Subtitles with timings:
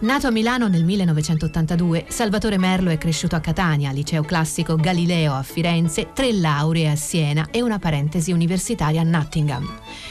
[0.00, 5.42] Nato a Milano nel 1982, Salvatore Merlo è cresciuto a Catania, liceo classico Galileo a
[5.42, 9.68] Firenze, tre lauree a Siena e una parentesi universitaria a Nottingham.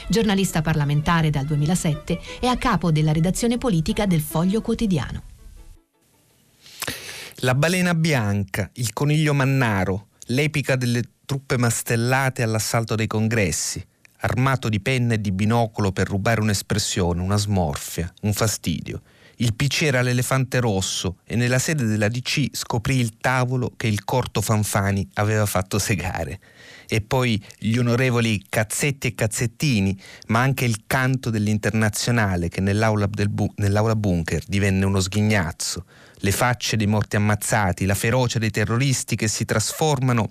[0.09, 5.23] Giornalista parlamentare dal 2007 è a capo della redazione politica del Foglio Quotidiano.
[7.35, 13.81] La balena bianca, il coniglio mannaro, l'epica delle truppe mastellate all'assalto dei congressi,
[14.17, 19.01] armato di penna e di binocolo per rubare un'espressione, una smorfia, un fastidio
[19.39, 24.03] il PC era l'elefante rosso e nella sede della DC scoprì il tavolo che il
[24.03, 26.39] corto Fanfani aveva fatto segare.
[26.87, 29.95] E poi gli onorevoli cazzetti e cazzettini,
[30.27, 35.85] ma anche il canto dell'internazionale che nell'aula, bu- nell'aula bunker divenne uno sghignazzo,
[36.21, 40.29] le facce dei morti ammazzati, la ferocia dei terroristi che si trasformano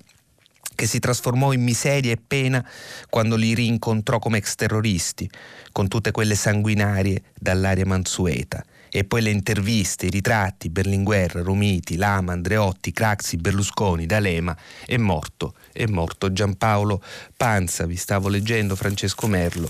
[0.75, 2.63] che si trasformò in miseria e pena
[3.09, 5.31] quando li rincontrò come ex terroristi,
[5.73, 8.63] con tutte quelle sanguinarie dall'aria mansueta
[8.97, 15.53] e poi le interviste, i ritratti, Berlinguer, Romiti, Lama, Andreotti, Craxi, Berlusconi, D'Alema, è morto,
[15.71, 17.03] è morto Giampaolo
[17.37, 19.69] Panza, vi stavo leggendo Francesco Merlo,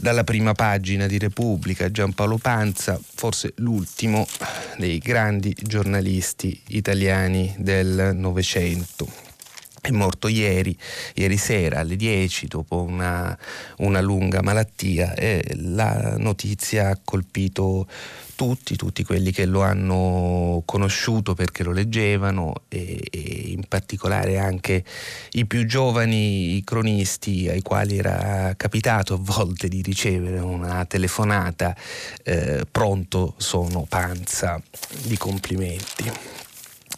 [0.00, 4.26] dalla prima pagina di Repubblica, Giampaolo Panza, forse l'ultimo
[4.78, 9.08] dei grandi giornalisti italiani del Novecento.
[9.80, 10.76] È morto ieri,
[11.14, 13.38] ieri sera alle 10 dopo una,
[13.76, 17.86] una, lunga malattia e la notizia ha colpito
[18.36, 24.84] tutti, tutti quelli che lo hanno conosciuto perché lo leggevano e, e in particolare anche
[25.32, 31.74] i più giovani cronisti ai quali era capitato a volte di ricevere una telefonata
[32.22, 34.62] eh, pronto sono panza
[35.02, 36.44] di complimenti.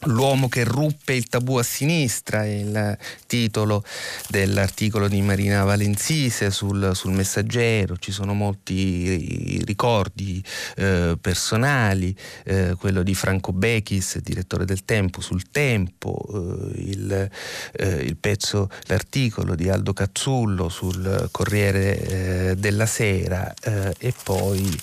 [0.03, 3.82] L'uomo che ruppe il tabù a sinistra è il titolo
[4.28, 10.42] dell'articolo di Marina Valenzise sul, sul messaggero, ci sono molti ricordi
[10.76, 17.30] eh, personali, eh, quello di Franco Bechis, direttore del Tempo, sul Tempo, eh, il,
[17.72, 24.78] eh, il, pezzo, l'articolo di Aldo Cazzullo sul Corriere eh, della Sera eh, e poi,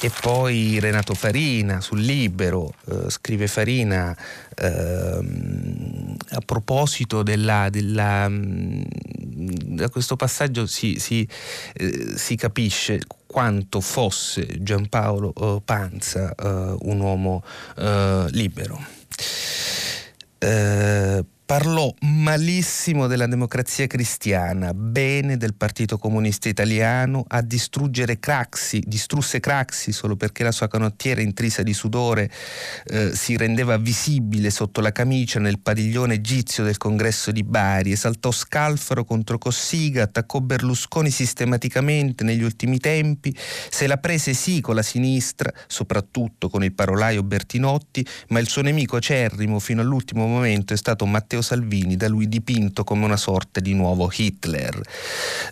[0.00, 2.74] e, poi, Renato Farina sul Libero,
[3.08, 4.16] scrive Farina
[4.56, 8.82] ehm, a proposito della, della, mm,
[9.64, 11.28] da questo passaggio si, si,
[11.74, 17.42] eh, si, capisce quanto fosse Giampaolo eh, Panza eh, un uomo
[17.76, 18.96] eh, libero.
[21.48, 29.92] Parlò malissimo della democrazia cristiana, bene del Partito Comunista Italiano, a distruggere Craxi, distrusse Craxi
[29.92, 32.30] solo perché la sua canottiera intrisa di sudore
[32.84, 38.30] eh, si rendeva visibile sotto la camicia nel padiglione egizio del congresso di Bari, esaltò
[38.30, 43.34] Scalfaro contro Cossiga, attaccò Berlusconi sistematicamente negli ultimi tempi,
[43.70, 48.60] se la prese sì con la sinistra, soprattutto con il parolaio Bertinotti, ma il suo
[48.60, 53.16] nemico acerrimo fino all'ultimo momento è stato Matteo Matteo Salvini, da lui dipinto come una
[53.16, 54.80] sorta di nuovo Hitler.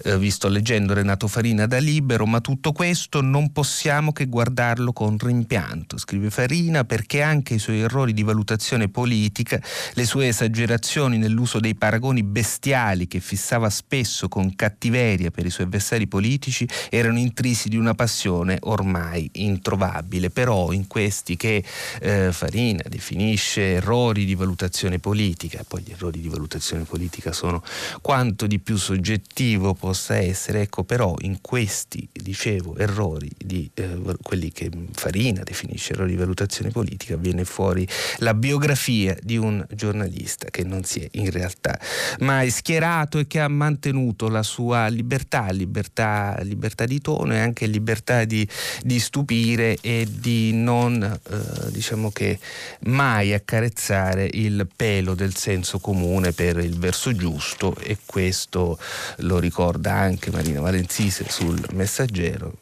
[0.03, 4.93] Eh, vi sto leggendo Renato Farina da Libero, ma tutto questo non possiamo che guardarlo
[4.93, 9.61] con rimpianto, scrive Farina, perché anche i suoi errori di valutazione politica,
[9.95, 15.67] le sue esagerazioni nell'uso dei paragoni bestiali che fissava spesso con cattiveria per i suoi
[15.67, 20.31] avversari politici, erano intrisi di una passione ormai introvabile.
[20.31, 21.63] Però in questi che
[22.01, 27.63] eh, Farina definisce errori di valutazione politica, poi gli errori di valutazione politica sono
[28.01, 34.51] quanto di più soggettivo possa essere, ecco però in questi, dicevo, errori di eh, quelli
[34.53, 37.87] che Farina definisce errori di valutazione politica, viene fuori
[38.19, 41.79] la biografia di un giornalista che non si è in realtà
[42.21, 47.67] mai schierato e che ha mantenuto la sua libertà, libertà, libertà di tono e anche
[47.67, 48.49] libertà di,
[48.83, 52.39] di stupire e di non, eh, diciamo che,
[52.85, 58.79] mai accarezzare il pelo del senso senso comune per il verso giusto e questo
[59.19, 62.55] lo ricorda anche Marina Valenzise sul Messaggero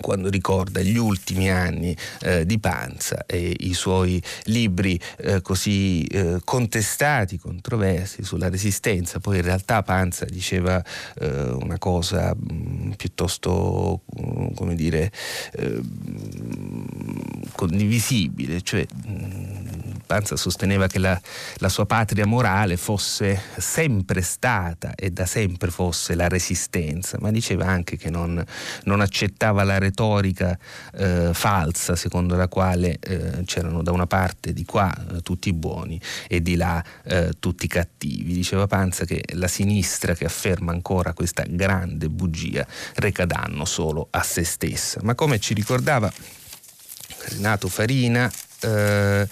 [0.00, 6.40] quando ricorda gli ultimi anni eh, di Panza e i suoi libri eh, così eh,
[6.44, 9.20] contestati, controversi sulla resistenza.
[9.20, 10.82] Poi in realtà Panza diceva
[11.20, 15.10] eh, una cosa mh, mm, piuttosto, mh, come dire,
[15.52, 15.80] eh,
[17.52, 19.66] condivisibile, cioè mh, mm,
[20.06, 21.20] Panza sosteneva che la,
[21.56, 27.66] la, sua patria morale fosse sempre stata e da sempre fosse la resistenza, ma diceva
[27.66, 28.42] anche che non,
[28.84, 30.58] non accettava la retorica
[30.94, 36.00] eh, falsa secondo la quale eh, c'erano da una parte di qua eh, tutti buoni
[36.28, 38.32] e di là eh, tutti cattivi.
[38.32, 44.22] Diceva Panza che la sinistra che afferma ancora questa grande bugia reca danno solo a
[44.22, 45.00] se stessa.
[45.02, 46.12] Ma come ci ricordava
[47.28, 48.30] Renato Farina,
[48.60, 49.28] eh,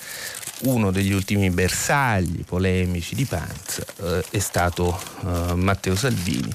[0.62, 6.52] uno degli ultimi bersagli polemici di Panza eh, è stato eh, Matteo Salvini,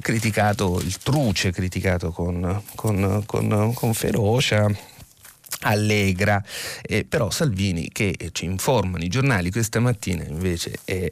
[0.00, 4.68] criticato il truce, criticato con, con, con, con ferocia
[5.60, 6.42] allegra,
[6.82, 11.10] eh, però Salvini che ci informano i giornali questa mattina invece è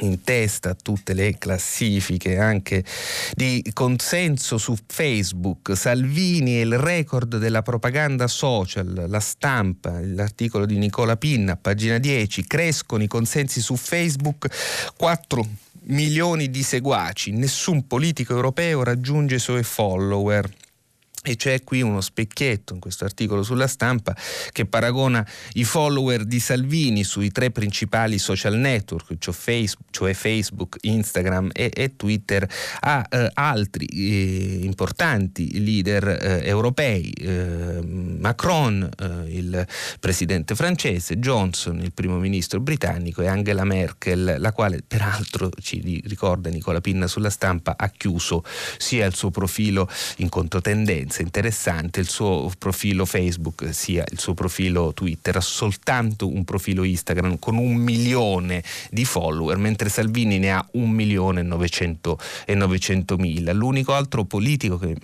[0.00, 2.84] in testa a tutte le classifiche anche
[3.34, 5.76] di consenso su Facebook.
[5.76, 12.46] Salvini è il record della propaganda social, la stampa, l'articolo di Nicola Pinna, pagina 10,
[12.46, 14.48] crescono i consensi su Facebook
[14.96, 15.48] 4
[15.88, 20.48] milioni di seguaci, nessun politico europeo raggiunge i suoi follower.
[21.28, 24.14] E c'è qui uno specchietto in questo articolo sulla stampa
[24.52, 30.76] che paragona i follower di Salvini sui tre principali social network, cioè Facebook, cioè Facebook
[30.82, 39.36] Instagram e, e, Twitter, a eh, altri eh, importanti leader eh, europei, eh, Macron, eh,
[39.36, 39.66] il
[39.98, 46.50] presidente francese, Johnson, il primo ministro britannico e Angela Merkel, la quale peraltro ci ricorda
[46.50, 48.44] Nicola Pinna sulla stampa ha chiuso
[48.78, 49.88] sia il suo profilo
[50.18, 56.28] in controtendenza abbastanza interessante il suo profilo Facebook sia il suo profilo Twitter, ha soltanto
[56.28, 62.54] un profilo Instagram con un milione di follower, mentre Salvini ne ha un milione e
[62.54, 63.52] novecentomila.
[63.52, 64.96] L'unico altro politico che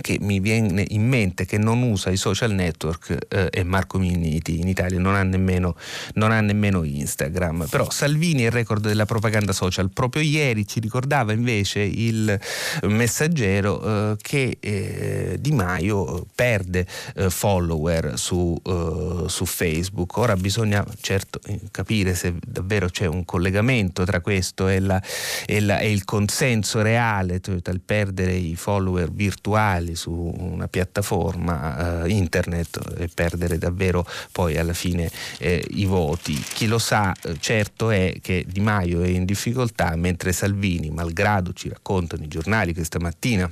[0.00, 4.60] che mi viene in mente che non usa i social network eh, è Marco Minniti
[4.60, 5.76] in Italia non ha, nemmeno,
[6.14, 7.66] non ha, nemmeno, Instagram.
[7.70, 9.90] Però Salvini è il record della propaganda social.
[9.90, 12.38] Proprio ieri ci ricordava invece il
[12.82, 20.16] messaggero eh, che eh, Di Maio perde eh, follower su, eh, su, Facebook.
[20.16, 25.02] Ora bisogna certo eh, capire se davvero c'è un collegamento tra questo e, la,
[25.46, 30.12] e, la, e il consenso reale cioè tra il perdere i follower virtuali digitali su
[30.12, 36.34] una piattaforma eh, internet e perdere davvero poi alla fine eh, i voti.
[36.34, 41.52] Chi lo sa eh, certo è che Di Maio è in difficoltà mentre Salvini, malgrado
[41.52, 43.50] ci raccontano i giornali questa mattina,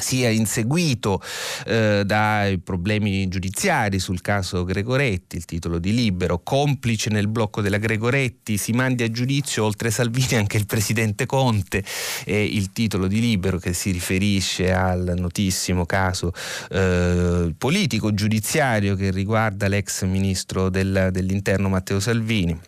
[0.00, 1.20] sia inseguito
[1.66, 7.78] eh, dai problemi giudiziari sul caso Gregoretti, il titolo di Libero, complice nel blocco della
[7.78, 11.84] Gregoretti, si mandi a giudizio oltre Salvini anche il presidente Conte,
[12.24, 16.32] e il titolo di Libero che si riferisce al notissimo caso
[16.70, 22.58] eh, politico giudiziario che riguarda l'ex ministro del, dell'interno Matteo Salvini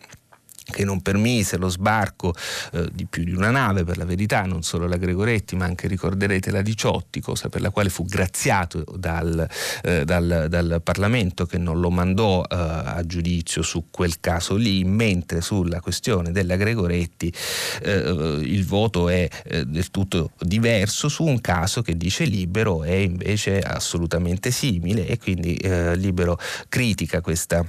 [0.71, 2.33] che non permise lo sbarco
[2.71, 5.87] eh, di più di una nave, per la verità, non solo la Gregoretti, ma anche
[5.87, 9.47] ricorderete la Diciotti, cosa per la quale fu graziato dal,
[9.83, 14.83] eh, dal, dal Parlamento che non lo mandò eh, a giudizio su quel caso lì,
[14.83, 17.31] mentre sulla questione della Gregoretti
[17.83, 22.93] eh, il voto è eh, del tutto diverso su un caso che dice libero è
[22.93, 26.37] invece assolutamente simile e quindi eh, libero
[26.69, 27.65] critica questa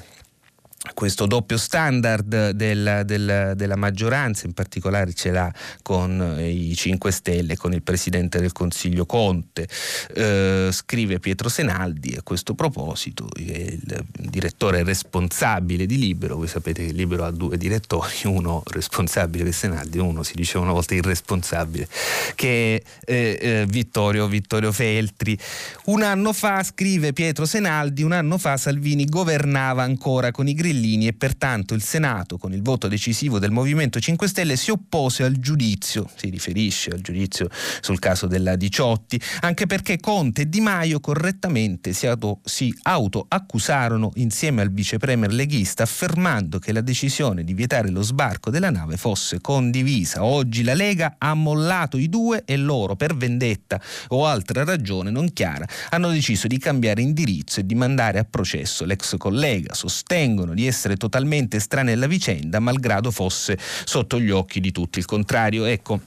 [0.94, 7.56] questo doppio standard del, del, della maggioranza, in particolare ce l'ha con i 5 Stelle,
[7.56, 9.68] con il Presidente del Consiglio Conte.
[10.14, 16.92] Eh, scrive Pietro Senaldi a questo proposito, il direttore responsabile di Libero, voi sapete che
[16.92, 21.86] Libero ha due direttori, uno responsabile che Senaldi, uno si diceva una volta irresponsabile,
[22.34, 25.38] che è eh, eh, Vittorio, Vittorio Feltri.
[25.84, 30.71] Un anno fa, scrive Pietro Senaldi, un anno fa Salvini governava ancora con i grilli
[30.72, 35.22] Grillini e pertanto il Senato, con il voto decisivo del Movimento 5 Stelle, si oppose
[35.22, 37.48] al giudizio, si riferisce al giudizio
[37.80, 44.12] sul caso della Diciotti, anche perché Conte e Di Maio correttamente si, auto, si autoaccusarono
[44.14, 49.40] insieme al vicepremier leghista affermando che la decisione di vietare lo sbarco della nave fosse
[49.42, 50.24] condivisa.
[50.24, 55.32] Oggi la Lega ha mollato i due e loro, per vendetta o altra ragione non
[55.34, 59.74] chiara, hanno deciso di cambiare indirizzo e di mandare a processo l'ex collega.
[59.74, 65.00] Sostengono di di essere totalmente estranei alla vicenda, malgrado fosse sotto gli occhi di tutti.
[65.00, 66.00] Il contrario, ecco,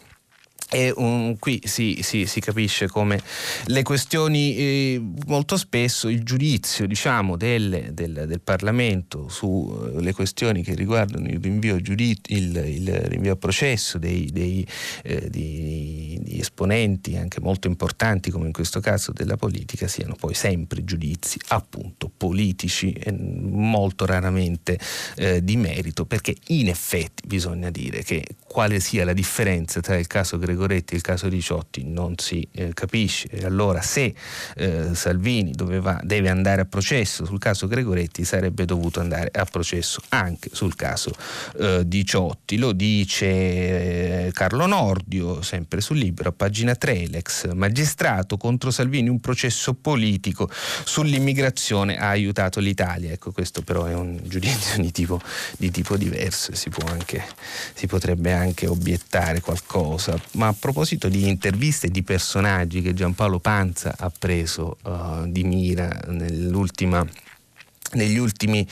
[0.76, 3.22] e um, qui si, si, si, capisce come
[3.68, 10.64] le questioni, eh, molto spesso il giudizio diciamo, delle, del, del, Parlamento sulle uh, questioni
[10.64, 14.68] che riguardano il rinvio, giudiz- il, il rinvio a processo dei, dei,
[15.04, 20.34] eh, di, di, esponenti anche molto importanti come in questo caso della politica siano poi
[20.34, 24.78] sempre giudizi appunto politici e molto raramente
[25.16, 30.08] eh, di merito perché in effetti bisogna dire che quale sia la differenza tra il
[30.08, 33.28] caso Gregorio Gregoretti e il caso di Ciotti non si eh, capisce.
[33.30, 34.14] E allora se
[34.56, 40.02] eh, Salvini doveva, deve andare a processo sul caso Gregoretti sarebbe dovuto andare a processo
[40.10, 41.12] anche sul caso
[41.60, 42.58] eh, di Ciotti.
[42.58, 49.10] Lo dice eh, Carlo Nordio, sempre sul libro, a pagina 3, l'ex magistrato contro Salvini,
[49.10, 53.12] un processo politico sull'immigrazione ha aiutato l'Italia.
[53.12, 55.22] Ecco, questo però è un giudizio di tipo,
[55.58, 57.24] di tipo diverso e si, anche,
[57.74, 60.20] si potrebbe anche obiettare qualcosa.
[60.34, 65.44] Ma ma a proposito di interviste di personaggi che Giampaolo Panza ha preso uh, di
[65.44, 67.06] mira nell'ultima
[67.94, 68.68] negli ultimi,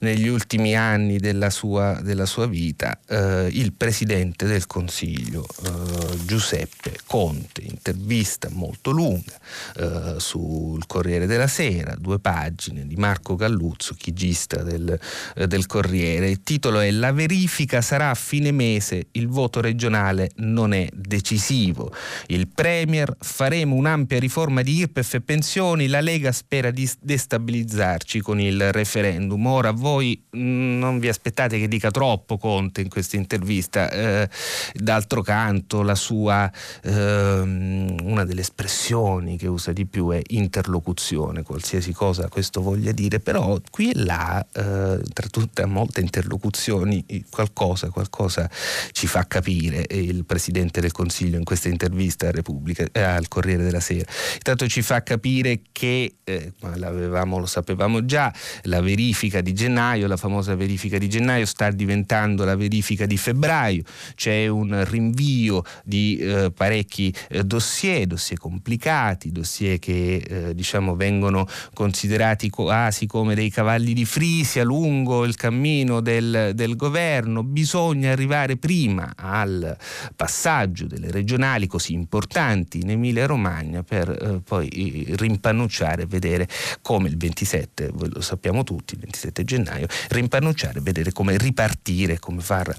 [0.00, 6.98] negli ultimi, anni della sua, della sua vita eh, il Presidente del Consiglio eh, Giuseppe
[7.06, 9.38] Conte, intervista molto lunga
[9.76, 14.98] eh, sul Corriere della Sera, due pagine di Marco Galluzzo, chigista del,
[15.36, 16.28] eh, del Corriere.
[16.28, 21.92] Il titolo è La verifica sarà a fine mese, il voto regionale non è decisivo.
[22.26, 28.40] Il Premier faremo un'ampia riforma di IRPEF e pensioni, la Lega spera di destabilizzarci con
[28.40, 29.44] il referendum.
[29.46, 34.28] Ora voi mm, non vi aspettate che dica troppo Conte in questa intervista, eh,
[34.74, 36.50] d'altro canto la sua,
[36.82, 43.20] eh, una delle espressioni che usa di più è interlocuzione, qualsiasi cosa questo voglia dire,
[43.20, 48.48] però qui e là, eh, tra tutte molte interlocuzioni, qualcosa, qualcosa
[48.92, 54.10] ci fa capire il Presidente del Consiglio in questa intervista eh, al Corriere della Sera.
[54.34, 60.16] Intanto ci fa capire che, eh, ma lo sapevamo già, la verifica di gennaio, la
[60.16, 63.82] famosa verifica di gennaio sta diventando la verifica di febbraio,
[64.14, 71.46] c'è un rinvio di eh, parecchi eh, dossier, dossier complicati, dossier che eh, diciamo vengono
[71.74, 78.56] considerati quasi come dei cavalli di Frisia lungo il cammino del, del governo, bisogna arrivare
[78.56, 79.76] prima al
[80.14, 86.48] passaggio delle regionali così importanti in Emilia Romagna per eh, poi rimpannucciare e vedere
[86.82, 92.42] come il 27, lo sappiamo sappiamo tutti, il 27 gennaio, rimpannucciare, vedere come ripartire, come
[92.42, 92.74] far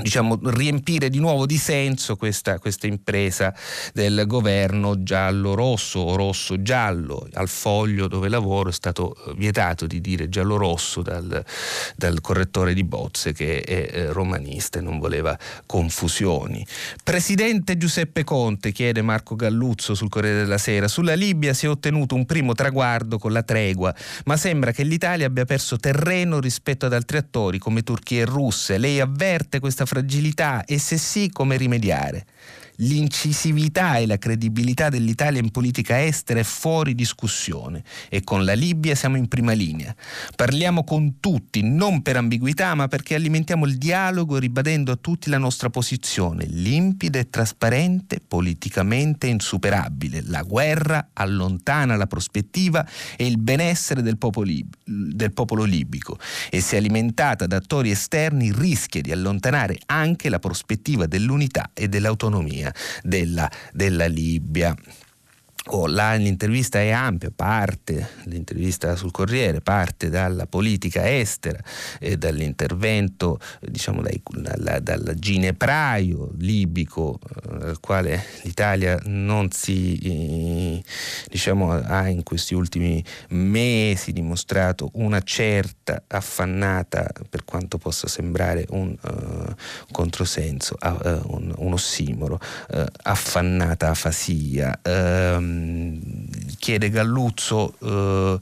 [0.00, 3.54] diciamo, riempire di nuovo di senso questa, questa impresa
[3.92, 7.28] del governo giallo-rosso o rosso-giallo.
[7.32, 11.44] Al foglio dove lavoro è stato eh, vietato di dire giallo-rosso dal,
[11.96, 15.36] dal correttore di bozze che è eh, romanista e non voleva
[15.66, 16.64] confusioni.
[17.02, 22.14] Presidente Giuseppe Conte, chiede Marco Galluzzo sul Corriere della Sera, sulla Libia si è ottenuto
[22.14, 26.92] un primo traguardo con la tregua, ma sembra che l'Italia abbia perso terreno rispetto ad
[26.92, 28.78] altri attori come Turchia e Russia.
[28.78, 32.26] Lei avverte questa fragilità e se sì come rimediare
[32.80, 38.94] l'incisività e la credibilità dell'Italia in politica estera è fuori discussione e con la Libia
[38.94, 39.94] siamo in prima linea.
[40.36, 45.38] Parliamo con tutti, non per ambiguità, ma perché alimentiamo il dialogo ribadendo a tutti la
[45.38, 50.22] nostra posizione, limpida e trasparente, politicamente insuperabile.
[50.26, 54.52] La guerra allontana la prospettiva e il benessere del popolo,
[54.84, 56.18] del popolo libico
[56.50, 62.67] e se alimentata da attori esterni rischia di allontanare anche la prospettiva dell'unità e dell'autonomia
[63.02, 64.74] della, della Libia.
[65.70, 71.62] Oh, là l'intervista è ampia, parte, l'intervista sul Corriere parte dalla politica estera
[72.00, 80.82] e dall'intervento diciamo, dai, dalla, dal ginepraio libico eh, al quale l'Italia non si eh,
[81.28, 88.96] diciamo, ha in questi ultimi mesi dimostrato una certa affannata, per quanto possa sembrare un
[89.00, 89.54] uh,
[89.92, 94.80] controsenso, uh, un, un, ossimoro, uh, affannata afasia.
[94.84, 95.57] Um,
[96.58, 98.38] chiede Galluzzo, eh,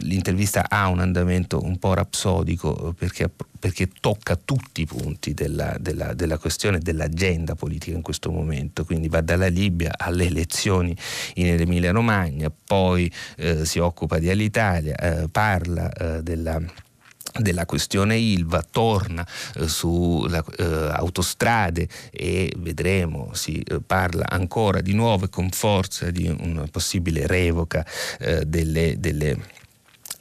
[0.00, 6.14] l'intervista ha un andamento un po' rapsodico perché, perché tocca tutti i punti della, della,
[6.14, 10.96] della, questione dell'agenda politica in questo momento, quindi va dalla Libia alle elezioni
[11.34, 16.60] in Emilia Romagna, poi eh, si occupa di Alitalia, eh, parla eh, della
[17.38, 24.92] della questione Ilva torna eh, sulle eh, autostrade e vedremo, si eh, parla ancora di
[24.92, 27.84] nuovo e con forza di una possibile revoca
[28.18, 29.60] eh, delle, delle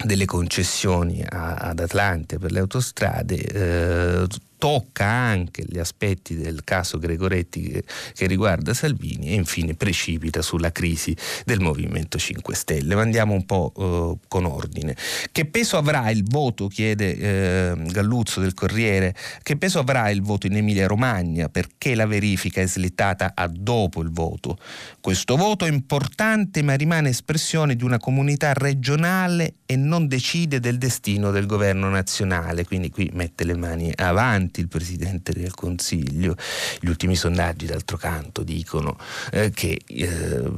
[0.03, 4.27] delle concessioni ad Atlante per le autostrade, eh,
[4.61, 10.71] tocca anche gli aspetti del caso Gregoretti che, che, riguarda Salvini e infine precipita sulla
[10.71, 12.93] crisi del Movimento 5 Stelle.
[12.93, 14.95] Ma andiamo un po' eh, con ordine.
[15.31, 20.45] Che peso avrà il voto, chiede eh, Galluzzo del Corriere, che peso avrà il voto
[20.45, 24.59] in Emilia Romagna perché la verifica è slittata a dopo il voto?
[24.99, 30.77] Questo voto è importante ma rimane espressione di una comunità regionale e non decide del
[30.77, 36.35] destino del governo nazionale, quindi qui mette le mani avanti il Presidente del Consiglio.
[36.79, 38.97] Gli ultimi sondaggi d'altro canto dicono
[39.31, 40.51] eh, che eh,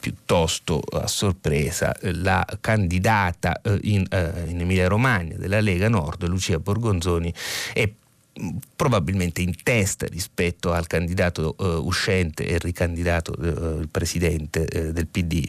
[0.00, 6.58] piuttosto a sorpresa la candidata eh, in, eh, in Emilia Romagna della Lega Nord, Lucia
[6.58, 7.32] Borgonzoni,
[7.72, 7.88] è
[8.82, 15.46] probabilmente in testa rispetto al candidato uh, uscente e ricandidato il presidente uh, del PD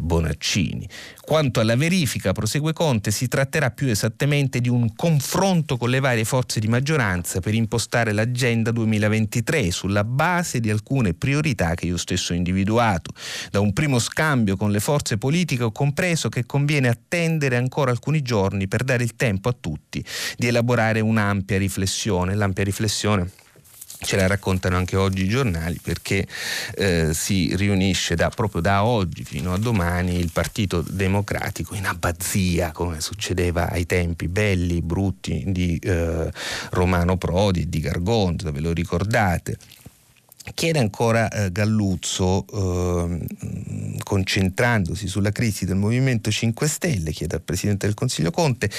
[0.00, 0.88] Bonaccini.
[1.20, 6.24] Quanto alla verifica, prosegue Conte, si tratterà più esattamente di un confronto con le varie
[6.24, 12.32] forze di maggioranza per impostare l'agenda 2023 sulla base di alcune priorità che io stesso
[12.32, 13.12] ho individuato.
[13.50, 18.20] Da un primo scambio con le forze politiche ho compreso che conviene attendere ancora alcuni
[18.20, 20.04] giorni per dare il tempo a tutti
[20.36, 22.34] di elaborare un'ampia riflessione.
[22.34, 23.30] L'ampia riflessione
[24.04, 26.26] ce la raccontano anche oggi i giornali perché
[26.74, 32.70] eh, si riunisce da, proprio da oggi fino a domani il Partito Democratico in abbazia
[32.72, 36.30] come succedeva ai tempi belli, brutti di eh,
[36.70, 39.56] Romano Prodi e di Gargonzo, ve lo ricordate?
[40.52, 43.26] Chiede ancora eh, Galluzzo, eh,
[44.02, 48.70] concentrandosi sulla crisi del Movimento 5 Stelle, chiede al Presidente del Consiglio Conte,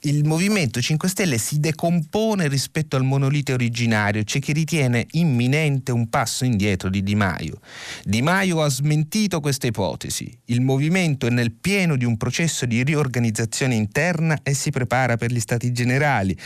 [0.00, 6.10] il Movimento 5 Stelle si decompone rispetto al monolite originario, c'è chi ritiene imminente un
[6.10, 7.58] passo indietro di Di Maio.
[8.04, 12.84] Di Maio ha smentito questa ipotesi, il Movimento è nel pieno di un processo di
[12.84, 16.36] riorganizzazione interna e si prepara per gli Stati Generali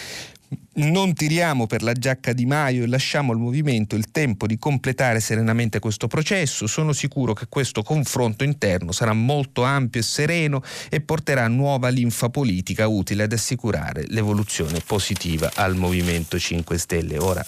[0.75, 5.21] non tiriamo per la giacca di Maio e lasciamo al movimento il tempo di completare
[5.21, 6.67] serenamente questo processo.
[6.67, 12.29] Sono sicuro che questo confronto interno sarà molto ampio e sereno e porterà nuova linfa
[12.29, 17.19] politica utile ad assicurare l'evoluzione positiva al Movimento 5 Stelle.
[17.19, 17.45] Ora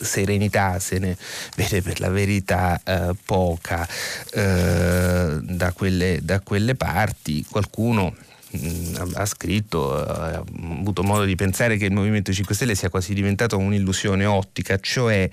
[0.00, 1.16] serenità se ne
[1.56, 3.86] vede per la verità eh, poca
[4.32, 7.44] eh, da, quelle, da quelle parti.
[7.48, 8.14] Qualcuno
[9.14, 13.58] ha scritto, ha avuto modo di pensare che il Movimento 5 Stelle sia quasi diventato
[13.58, 15.28] un'illusione ottica, cioè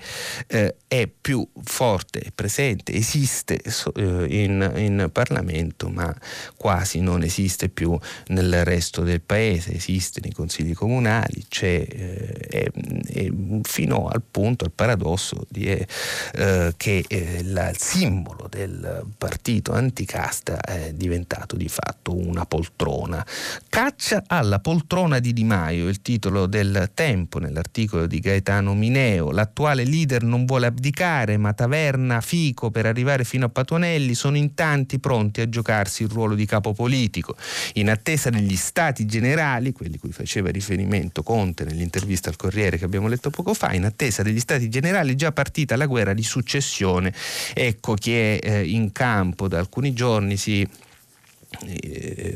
[0.48, 6.14] eh, è più forte, presente, esiste eh, in, in, Parlamento, ma
[6.56, 7.96] quasi non esiste più
[8.28, 13.30] nel resto del paese, esiste nei consigli comunali, c'è eh, è,
[13.62, 20.60] fino al punto, al paradosso di, eh, che eh, la, il simbolo del partito anticasta
[20.60, 23.26] è diventato di fatto una poltrona poltrona.
[23.68, 29.30] Caccia alla poltrona di Di Maio, il titolo del Tempo nell'articolo di Gaetano Mineo.
[29.30, 34.54] L'attuale leader non vuole abdicare, ma Taverna, Fico per arrivare fino a Patuanelli sono in
[34.54, 37.36] tanti pronti a giocarsi il ruolo di capo politico.
[37.74, 43.08] In attesa degli stati generali, quelli cui faceva riferimento Conte nell'intervista al Corriere che abbiamo
[43.08, 47.12] letto poco fa, in attesa degli stati generali è già partita la guerra di successione.
[47.52, 50.66] Ecco chi è eh, in campo da alcuni giorni si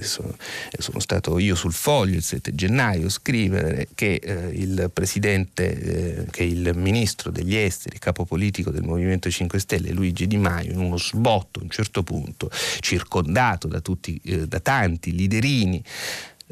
[0.01, 0.37] sono,
[0.79, 6.25] sono, stato io sul foglio il 7 gennaio a scrivere che eh, il presidente, eh,
[6.31, 10.79] che il ministro degli esteri, capo politico del Movimento 5 Stelle, Luigi Di Maio, in
[10.79, 12.51] uno sbotto a un certo punto,
[12.81, 15.83] circondato da, tutti, eh, da tanti liderini,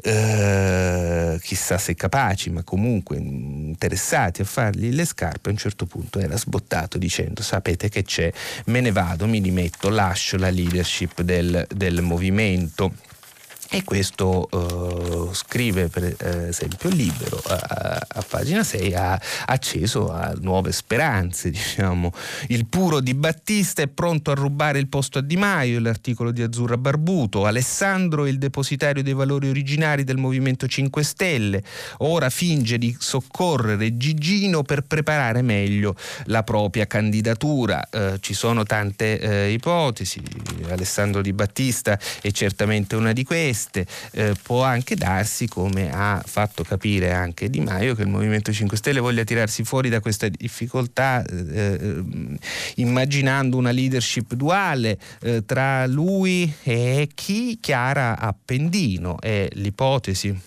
[0.01, 6.19] eh, chissà se capaci, ma comunque interessati a fargli le scarpe, a un certo punto
[6.19, 8.31] era sbottato dicendo sapete che c'è,
[8.65, 12.93] me ne vado, mi dimetto, lascio la leadership del, del movimento.
[13.69, 16.15] E questo uh, scrive per
[16.47, 21.49] esempio Libero a, a, pagina 6 ha acceso a nuove speranze.
[21.51, 22.13] Diciamo.
[22.47, 26.41] Il puro di Battista è pronto a rubare il posto a Di Maio, l'articolo di
[26.41, 27.45] Azzurra Barbuto.
[27.45, 31.61] Alessandro è il depositario dei valori originari del Movimento 5 Stelle.
[31.97, 35.93] Ora finge di soccorrere Gigino per preparare meglio
[36.25, 37.85] la propria candidatura.
[37.91, 40.21] Uh, ci sono tante uh, ipotesi.
[40.69, 46.21] Alessandro Di Battista è certamente una di queste queste eh, può anche darsi, come ha
[46.23, 50.27] fatto capire anche Di Maio, che il Movimento 5 Stelle voglia tirarsi fuori da questa
[50.29, 52.05] difficoltà eh, eh
[52.75, 59.19] immaginando una leadership duale eh, tra lui e chi Chiara Appendino.
[59.19, 60.39] È l'ipotesi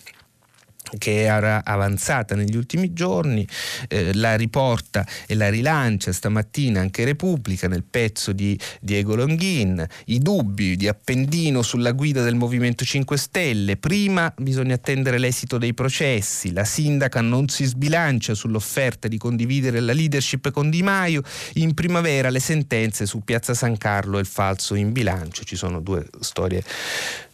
[0.98, 3.46] che era avanzata negli ultimi giorni,
[3.88, 10.18] eh, la riporta e la rilancia stamattina anche Repubblica nel pezzo di Diego Longhin, i
[10.18, 16.52] dubbi di Appendino sulla guida del Movimento 5 Stelle, prima bisogna attendere l'esito dei processi,
[16.52, 21.22] la sindaca non si sbilancia sull'offerta di condividere la leadership con Di Maio,
[21.54, 25.80] in primavera le sentenze su Piazza San Carlo e il falso in bilancio, ci sono
[25.80, 26.62] due storie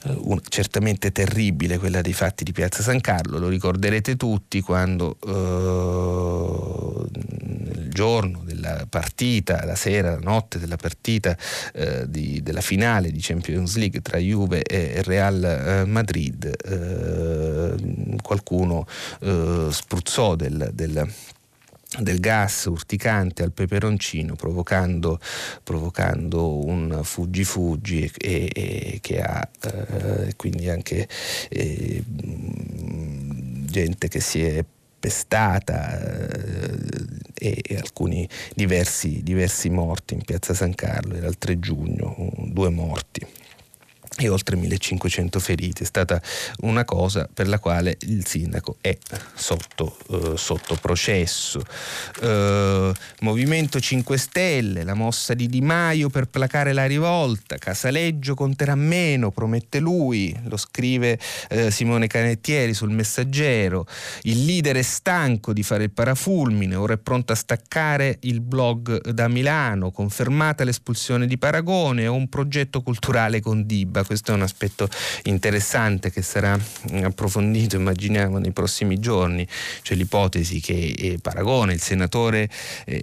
[0.07, 5.17] eh, una, certamente terribile quella dei fatti di Piazza San Carlo, lo ricorderete tutti quando
[5.27, 7.07] eh,
[7.75, 11.37] il giorno della partita, la sera, la notte della partita
[11.73, 16.55] eh, di, della finale di Champions League tra Juve e Real Madrid,
[18.23, 18.87] qualcuno
[19.71, 21.09] spruzzò del, del
[22.01, 25.19] del gas urticante al peperoncino provocando,
[25.63, 31.09] provocando un fuggi-fuggi e, e, che ha eh, quindi anche
[31.49, 34.65] eh, gente che si è
[34.99, 36.79] pestata eh,
[37.35, 42.71] e, e, alcuni diversi, diversi morti in piazza San Carlo, era il 3 giugno, due
[42.71, 43.25] morti
[44.19, 45.83] e oltre 1500 feriti.
[45.83, 46.21] È stata
[46.61, 48.97] una cosa per la quale il sindaco è
[49.35, 51.63] sotto, eh, sotto processo.
[52.23, 58.75] Eh, Movimento 5 Stelle, la mossa di Di Maio per placare la rivolta, Casaleggio conterà
[58.75, 63.87] meno, promette lui, lo scrive eh, Simone Canettieri sul messaggero.
[64.23, 69.11] Il leader è stanco di fare il parafulmine, ora è pronto a staccare il blog
[69.11, 74.43] da Milano, confermata l'espulsione di Paragone e un progetto culturale con Diba questo è un
[74.43, 74.89] aspetto
[75.25, 76.59] interessante che sarà
[77.03, 79.47] approfondito, immaginiamo, nei prossimi giorni,
[79.83, 82.49] cioè l'ipotesi che eh, Paragone, il senatore,
[82.85, 83.01] eh,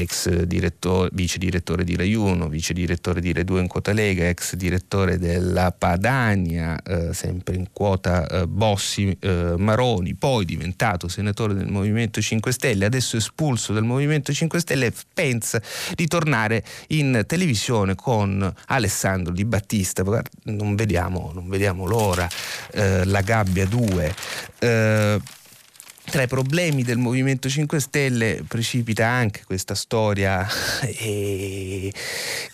[0.00, 4.28] ex direttore, vice direttore di Rai 1, vice direttore di Rai 2 in quota Lega,
[4.28, 11.54] ex direttore della Padania, eh, sempre in quota eh, Bossi eh, Maroni, poi diventato senatore
[11.54, 15.60] del Movimento 5 Stelle, adesso espulso dal Movimento 5 Stelle, pensa
[15.94, 20.04] di tornare in televisione con Alessandro Di Battista
[20.44, 22.28] non vediamo, non vediamo l'ora,
[22.72, 24.14] eh, la gabbia 2.
[24.58, 25.20] Eh,
[26.08, 30.46] tra i problemi del Movimento 5 Stelle precipita anche questa storia
[30.82, 31.92] eh,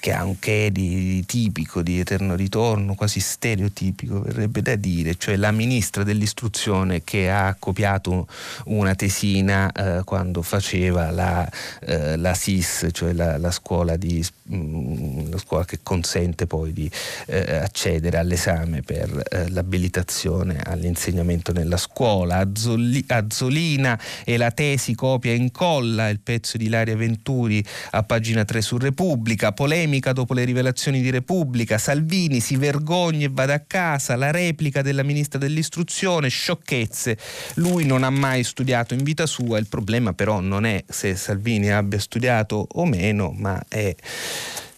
[0.00, 5.36] che ha un che di tipico, di eterno ritorno, quasi stereotipico verrebbe da dire, cioè
[5.36, 8.26] la ministra dell'istruzione che ha copiato
[8.66, 11.48] una tesina eh, quando faceva la,
[11.80, 16.72] eh, la SIS, cioè la, la, scuola di, mh, mm, la, scuola che consente poi
[16.72, 16.90] di
[17.26, 22.38] eh, accedere all'esame per eh, l'abilitazione all'insegnamento nella scuola.
[22.38, 28.04] Azzolli, Azzolli Pasolina e la tesi copia e incolla il pezzo di Ilaria Venturi a
[28.04, 33.54] pagina 3 su Repubblica, polemica dopo le rivelazioni di Repubblica, Salvini si vergogna e vada
[33.54, 37.18] a casa, la replica della ministra dell'istruzione, sciocchezze,
[37.54, 41.72] lui non ha mai studiato in vita sua, il problema però non è se Salvini
[41.72, 43.94] abbia studiato o meno, ma è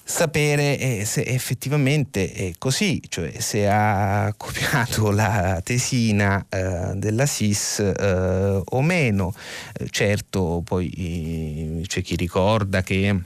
[0.05, 7.79] sapere eh, se effettivamente è così, cioè se ha copiato la tesina eh, della SIS
[7.79, 9.35] eh, o meno.
[9.73, 13.23] Eh, certo, poi c'è chi ricorda che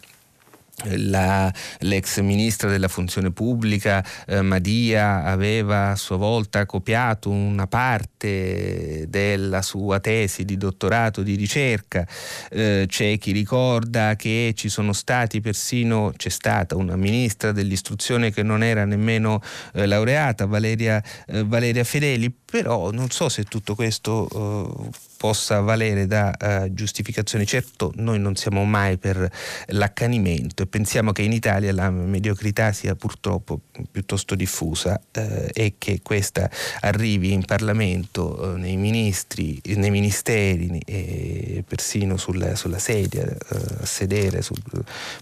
[0.84, 9.06] la, l'ex ministra della funzione pubblica eh, Madia aveva a sua volta copiato una parte
[9.08, 12.06] della sua tesi di dottorato di ricerca,
[12.50, 18.42] eh, c'è chi ricorda che ci sono stati persino, c'è stata una ministra dell'istruzione che
[18.42, 19.40] non era nemmeno
[19.74, 26.07] eh, laureata, Valeria, eh, Valeria, Fedeli, però non so se tutto questo eh, possa valere
[26.07, 27.44] da uh, giustificazione.
[27.44, 29.28] Certo, noi non siamo mai per
[29.66, 36.00] l'accanimento e pensiamo che in Italia la mediocrità sia purtroppo piuttosto diffusa eh, e che
[36.02, 36.48] questa
[36.81, 43.37] arrivi in Parlamento, eh, nei ministri, nei ministeri e persino sulla, sulla sedia, eh,
[43.81, 44.62] a sedere sul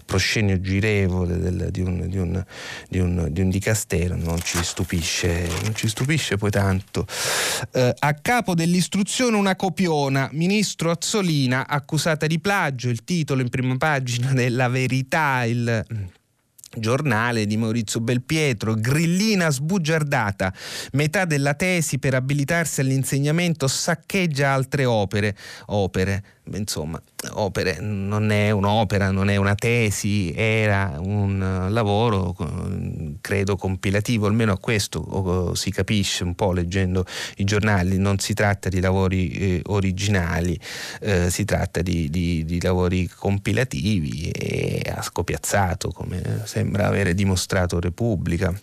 [0.05, 2.45] proscenio girevole del, di, un, di, un,
[2.87, 7.07] di, un, di un dicastero non ci stupisce, non ci stupisce poi tanto.
[7.71, 13.47] Eh, a capo dell'istruzione una copia Campiona, ministro Azzolina accusata di plagio, il titolo in
[13.47, 15.85] prima pagina della verità, il
[16.77, 20.53] giornale di Maurizio Belpietro, grillina sbugiardata,
[20.91, 29.11] metà della tesi per abilitarsi all'insegnamento saccheggia altre opere, opere insomma, opere, non è un'opera,
[29.11, 32.35] non è una tesi, era un lavoro,
[33.21, 37.05] credo, compilativo, almeno a questo si capisce un po' leggendo
[37.37, 40.59] i giornali, non si tratta di lavori eh, originali,
[41.01, 47.79] eh, si tratta di, di, di, lavori compilativi e ha scopiazzato, come sembra avere dimostrato
[47.79, 48.53] Repubblica.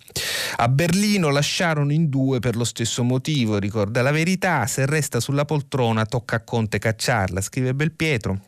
[0.57, 5.44] A Berlino lasciarono in due per lo stesso motivo, ricorda la verità, se resta sulla
[5.44, 8.41] poltrona tocca a Conte cacciarla, scrive Belpietro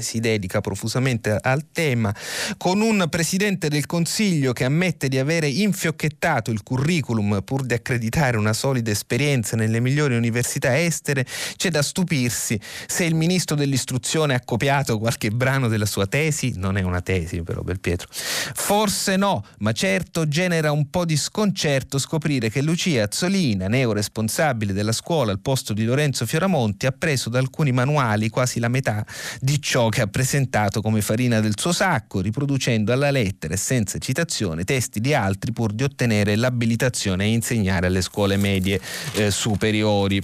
[0.00, 2.14] si dedica profusamente al tema,
[2.56, 8.36] con un presidente del Consiglio che ammette di avere infiocchettato il curriculum pur di accreditare
[8.36, 11.24] una solida esperienza nelle migliori università estere,
[11.56, 16.76] c'è da stupirsi se il ministro dell'istruzione ha copiato qualche brano della sua tesi, non
[16.76, 18.08] è una tesi però Belpietro.
[18.10, 24.92] Forse no, ma certo genera un po' di sconcerto scoprire che Lucia Azzolina, neoresponsabile della
[24.92, 29.04] scuola al posto di Lorenzo Fioramonti, ha preso da alcuni manuali quasi la metà
[29.40, 33.58] di ciò ciò che ha presentato come farina del suo sacco, riproducendo alla lettera e
[33.58, 38.80] senza citazione testi di altri pur di ottenere l'abilitazione a insegnare alle scuole medie
[39.16, 40.18] eh, superiori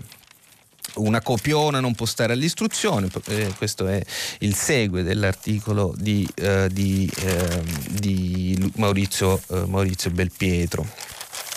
[0.94, 4.02] una copiona non può stare all'istruzione, eh, questo è
[4.38, 10.86] il segue dell'articolo di, eh, di, eh, di Maurizio, Maurizio, Belpietro.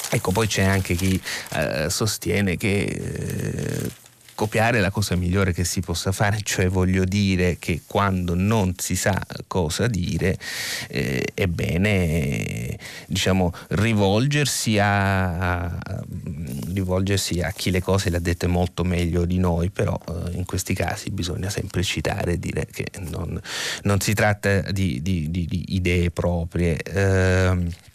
[0.09, 1.19] Ecco, poi c'è anche chi
[1.53, 3.91] eh, sostiene che eh,
[4.35, 8.73] copiare è la cosa migliore che si possa fare, cioè voglio dire che quando non
[8.77, 10.37] si sa cosa dire
[10.89, 16.03] eh, è bene diciamo, rivolgersi a, a,
[16.73, 20.45] rivolgersi a chi le cose le ha dette molto meglio di noi, però eh, in
[20.45, 23.39] questi casi bisogna sempre citare e dire che non,
[23.83, 26.77] non si tratta di, di, di, di idee proprie.
[26.77, 27.93] Eh,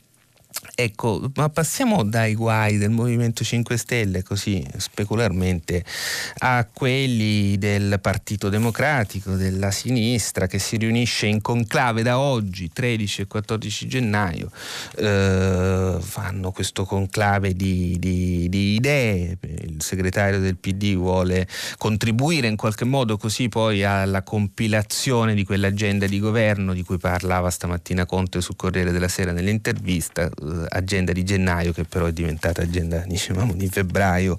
[0.83, 5.85] Ecco, ma passiamo dai guai del Movimento 5 Stelle, così specularmente,
[6.39, 13.21] a quelli del Partito Democratico, della sinistra, che si riunisce in conclave da oggi, 13
[13.21, 14.51] e 14 gennaio.
[14.97, 19.37] Eh, fanno questo conclave di, di, di, idee.
[19.43, 26.07] Il segretario del PD vuole contribuire in qualche modo così poi alla compilazione di quell'agenda
[26.07, 31.25] di governo di cui parlava stamattina Conte sul Corriere della Sera nell'intervista eh, agenda di
[31.25, 34.39] gennaio che però è diventata agenda dicevamo di febbraio.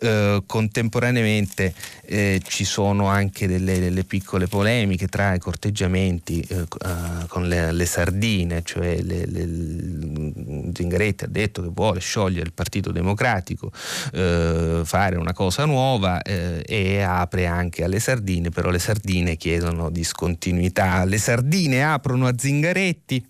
[0.00, 7.24] Eh, contemporaneamente eh, ci sono anche delle, delle, piccole polemiche tra i corteggiamenti eh, eh
[7.26, 12.92] con le, le, sardine cioè le, le, Zingaretti ha detto che vuole sciogliere il Partito
[12.92, 13.72] Democratico
[14.12, 19.90] eh, fare una cosa nuova eh, e apre anche alle sardine però le sardine chiedono
[19.90, 21.04] discontinuità.
[21.04, 23.24] Le sardine aprono a Zingaretti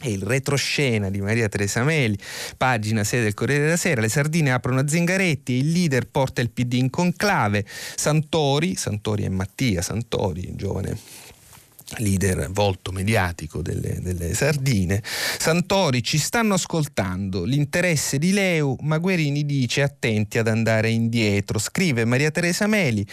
[0.00, 2.18] è il retroscena di Maria Teresa Meli,
[2.56, 4.00] pagina 6 del Corriere della Sera.
[4.00, 7.64] Le sardine aprono a Zingaretti, il leader porta il PD in conclave.
[7.66, 10.96] Santori, Santori e Mattia Santori, giovane
[11.98, 15.02] leader volto mediatico delle, delle, sardine.
[15.04, 22.04] Santori ci stanno ascoltando, l'interesse di Leu, ma Guerini dice attenti ad andare indietro, scrive
[22.04, 23.04] Maria Teresa Meli.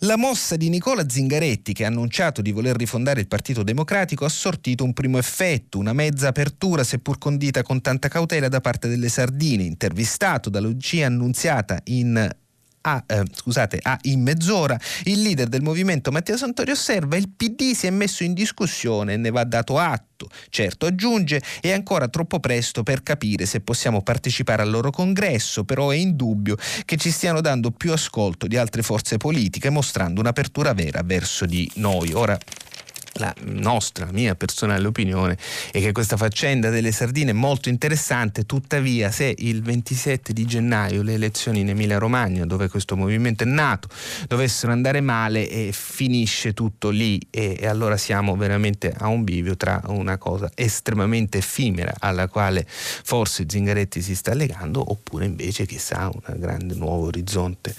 [0.00, 4.28] La mossa di Nicola Zingaretti, che ha annunciato di voler rifondare il Partito Democratico, ha
[4.28, 9.08] sortito un primo effetto, una mezza apertura, seppur condita con tanta cautela da parte delle
[9.08, 9.62] sardine.
[9.62, 12.28] Intervistato da Lucia Annunziata in
[12.86, 17.72] a, eh, scusate, a in mezz'ora, il leader del movimento Matteo Santori osserva il PD
[17.72, 20.28] si è messo in discussione e ne va dato atto.
[20.48, 25.90] Certo, aggiunge, è ancora troppo presto per capire se possiamo partecipare al loro congresso, però
[25.90, 31.02] è indubbio che ci stiano dando più ascolto di altre forze politiche, mostrando un'apertura vera
[31.04, 32.12] verso di noi.
[32.12, 32.38] Ora,
[33.18, 35.36] la nostra, mia personale opinione
[35.70, 41.02] è che questa faccenda delle sardine è molto interessante, tuttavia se il 27 di gennaio
[41.02, 43.88] le elezioni in Emilia Romagna, dove questo movimento è nato,
[44.26, 49.56] dovessero andare male e finisce tutto lì e, e allora siamo veramente a un bivio
[49.56, 56.10] tra una cosa estremamente effimera alla quale forse Zingaretti si sta legando oppure invece chissà
[56.12, 57.74] un grande nuovo orizzonte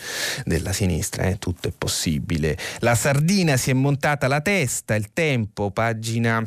[0.45, 1.37] della sinistra, eh?
[1.37, 2.57] tutto è possibile.
[2.79, 6.41] La sardina si è montata la testa, il tempo tempo, pagina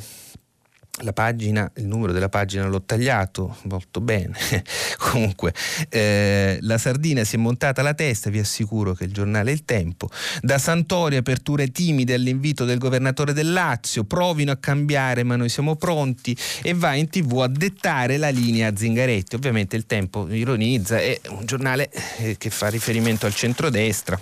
[1.03, 4.37] la pagina, il numero della pagina l'ho tagliato molto bene.
[4.99, 5.55] Comunque,
[5.89, 10.09] eh, la sardina si è montata la testa, vi assicuro che il giornale Il Tempo.
[10.43, 15.77] Da Santori aperture timide all'invito del governatore del Lazio, provino a cambiare ma noi siamo
[15.77, 19.37] pronti e va in tv a dettare la linea a Zingaretti.
[19.37, 24.19] Ovviamente il Tempo ironizza, è un giornale eh, che fa riferimento al centrodestra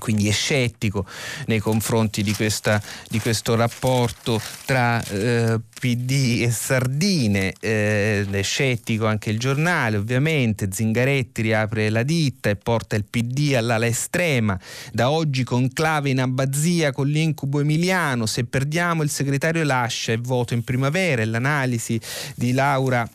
[0.00, 1.06] quindi è scettico
[1.46, 9.06] nei confronti di, questa, di questo rapporto tra eh, PD e Sardine, eh, è scettico
[9.06, 14.58] anche il giornale ovviamente, Zingaretti riapre la ditta e porta il PD all'ala estrema,
[14.92, 20.54] da oggi conclave in abbazia con l'incubo emiliano, se perdiamo il segretario lascia e voto
[20.54, 22.00] in primavera, l'analisi
[22.34, 23.08] di Laura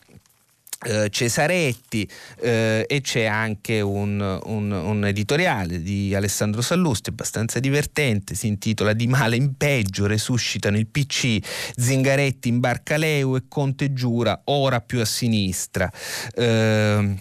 [1.09, 2.07] Cesaretti
[2.41, 8.93] eh, e c'è anche un, un, un, editoriale di Alessandro Sallusti abbastanza divertente, si intitola
[8.93, 11.37] Di male in peggio, resuscitano il PC,
[11.75, 15.91] Zingaretti in barca Leu e Conte giura ora più a sinistra.
[16.33, 17.15] Eh,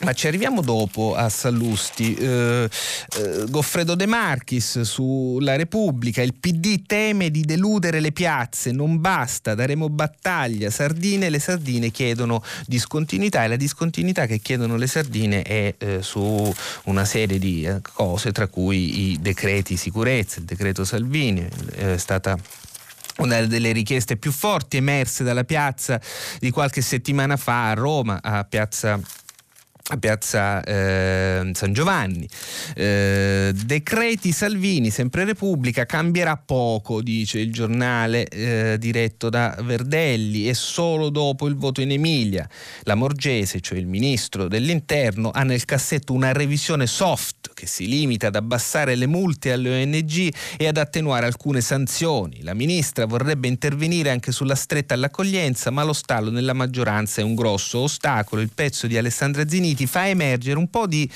[0.00, 2.14] ma ci arriviamo dopo a Sallusti.
[2.14, 2.68] Eh,
[3.16, 9.54] eh, Goffredo De Marchis sulla Repubblica, il PD teme di deludere le piazze, non basta,
[9.54, 15.74] daremo battaglia, sardine, le sardine chiedono discontinuità e la discontinuità che chiedono le sardine è
[15.78, 16.52] eh, su
[16.84, 22.36] una serie di eh, cose, tra cui i decreti sicurezza, il decreto Salvini, è stata
[23.18, 26.00] una delle richieste più forti emerse dalla piazza
[26.40, 29.00] di qualche settimana fa a Roma, a piazza
[29.86, 32.26] a Piazza eh, San Giovanni.
[32.74, 40.54] Eh, decreti Salvini, sempre Repubblica, cambierà poco, dice il giornale eh, diretto da Verdelli, e
[40.54, 42.48] solo dopo il voto in Emilia.
[42.84, 48.28] La Morgese, cioè il ministro dell'interno, ha nel cassetto una revisione soft che si limita
[48.28, 52.42] ad abbassare le multe alle ONG e ad attenuare alcune sanzioni.
[52.42, 57.34] La ministra vorrebbe intervenire anche sulla stretta all'accoglienza, ma lo stallo nella maggioranza è un
[57.34, 58.40] grosso ostacolo.
[58.40, 61.08] Il pezzo di Alessandra Zinini Uniti fa emergere un po' di,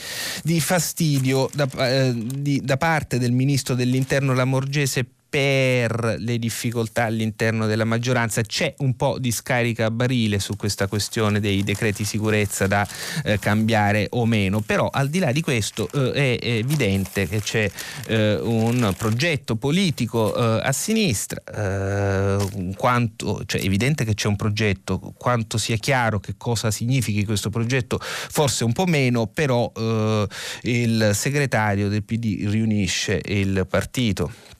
[0.42, 7.66] di fastidio da, eh, di, da parte del ministro dell'interno Lamorgese per le difficoltà all'interno
[7.66, 8.42] della maggioranza.
[8.42, 12.86] C'è un po' di scarica a barile su questa questione dei decreti sicurezza da
[13.24, 17.70] eh, cambiare o meno, però al di là di questo eh, è evidente che c'è
[18.06, 24.36] eh, un progetto politico eh, a sinistra, eh, quanto, cioè è evidente che c'è un
[24.36, 30.26] progetto, quanto sia chiaro che cosa significhi questo progetto forse un po' meno, però eh,
[30.62, 34.56] il segretario del PD riunisce il partito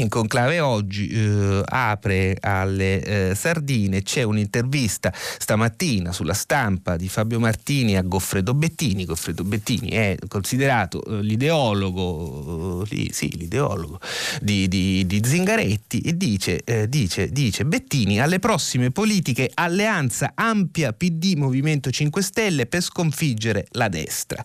[0.00, 7.38] in conclave oggi eh, apre alle eh, sardine, c'è un'intervista stamattina sulla stampa di Fabio
[7.38, 14.00] Martini a Goffredo Bettini, Goffredo Bettini è considerato eh, l'ideologo, eh, sì, l'ideologo
[14.40, 20.92] di, di, di, Zingaretti e dice, eh, dice, dice Bettini alle prossime politiche alleanza ampia
[20.92, 24.44] PD Movimento 5 Stelle per sconfiggere la destra.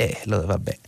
[0.00, 0.78] Eh, vabbè.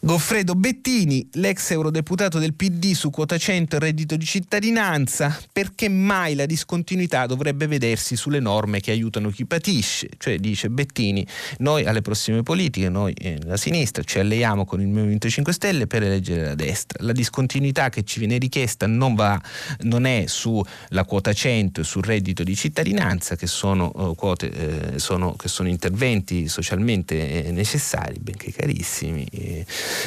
[0.00, 6.34] Goffredo Bettini, l'ex eurodeputato del PD su quota 100 e reddito di cittadinanza, perché mai
[6.34, 10.08] la discontinuità dovrebbe vedersi sulle norme che aiutano chi patisce?
[10.18, 11.24] Cioè, dice Bettini,
[11.58, 15.86] noi alle prossime politiche, noi eh, la sinistra ci alleiamo con il Movimento 5 Stelle
[15.86, 17.04] per eleggere la destra.
[17.04, 19.40] La discontinuità che ci viene richiesta non, va,
[19.82, 24.98] non è sulla quota 100 e sul reddito di cittadinanza, che sono, uh, quote, eh,
[24.98, 29.26] sono, che sono interventi socialmente eh, necessari, anche carissimi,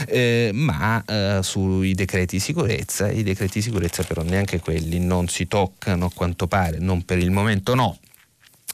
[0.07, 6.05] eh, ma eh, sui decreti sicurezza, i decreti sicurezza però neanche quelli non si toccano
[6.05, 7.99] a quanto pare, non per il momento no.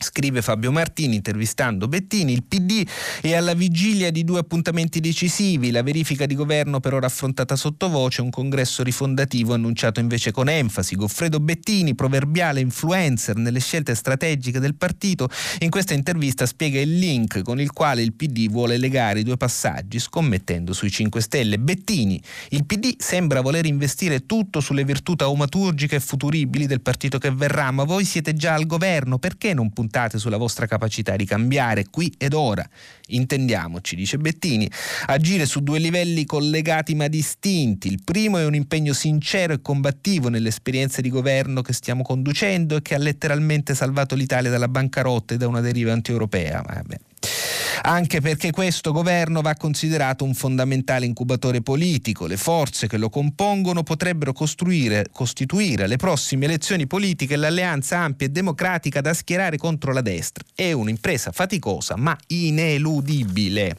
[0.02, 2.88] Scrive Fabio Martini intervistando Bettini, il PD
[3.20, 8.22] è alla vigilia di due appuntamenti decisivi, la verifica di governo per ora affrontata sottovoce,
[8.22, 10.96] un congresso rifondativo annunciato invece con enfasi.
[10.96, 15.28] Goffredo Bettini, proverbiale influencer nelle scelte strategiche del partito,
[15.60, 19.36] in questa intervista spiega il link con il quale il PD vuole legare i due
[19.36, 21.60] passaggi, scommettendo sui 5 Stelle.
[21.60, 27.32] Bettini, il PD sembra voler investire tutto sulle virtù taumaturgiche e futuribili del partito che
[27.32, 31.26] verrà, ma voi siete già al governo, perché non puntate puntate sulla vostra capacità di
[31.26, 32.68] cambiare qui ed ora.
[33.08, 34.70] Intendiamoci, dice Bettini,
[35.08, 37.88] agire su due livelli collegati ma distinti.
[37.88, 42.82] Il primo è un impegno sincero e combattivo nell'esperienza di governo che stiamo conducendo e
[42.84, 46.62] che ha letteralmente salvato l'Italia dalla bancarotta e da una deriva antieuropea.
[46.62, 46.98] Vabbè
[47.82, 52.26] anche perché questo governo va considerato un fondamentale incubatore politico.
[52.26, 59.02] Le forze che lo compongono potrebbero costituire alle prossime elezioni politiche l'alleanza ampia e democratica
[59.02, 60.44] da schierare contro la destra.
[60.54, 63.78] È un'impresa faticosa ma ineludibile.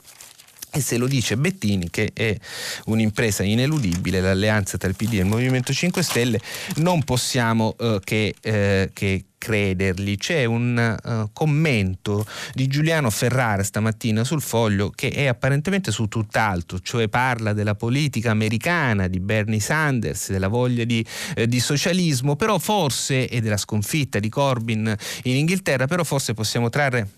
[0.72, 2.36] E se lo dice Bettini, che è
[2.84, 6.40] un'impresa ineludibile, l'alleanza tra il PD e il Movimento 5 Stelle,
[6.76, 10.18] non possiamo eh, che, eh, che, crederli.
[10.18, 16.78] C'è un uh, commento di Giuliano Ferrara stamattina sul foglio che è apparentemente su tutt'altro,
[16.80, 22.58] cioè parla della politica americana, di Bernie Sanders, della voglia di, eh, di socialismo, però
[22.58, 27.08] forse, e della sconfitta di Corbyn in Inghilterra, però forse possiamo trarre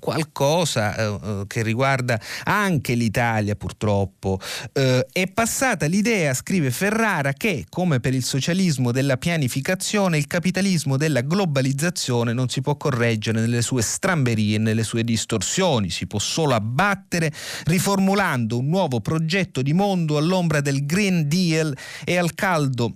[0.00, 4.40] qualcosa eh, eh, che riguarda anche l'Italia purtroppo.
[4.72, 10.96] Eh, è passata l'idea, scrive Ferrara, che come per il socialismo della pianificazione, il capitalismo
[10.96, 16.18] della globalizzazione non si può correggere nelle sue stramberie e nelle sue distorsioni, si può
[16.18, 17.32] solo abbattere
[17.64, 22.94] riformulando un nuovo progetto di mondo all'ombra del Green Deal e al caldo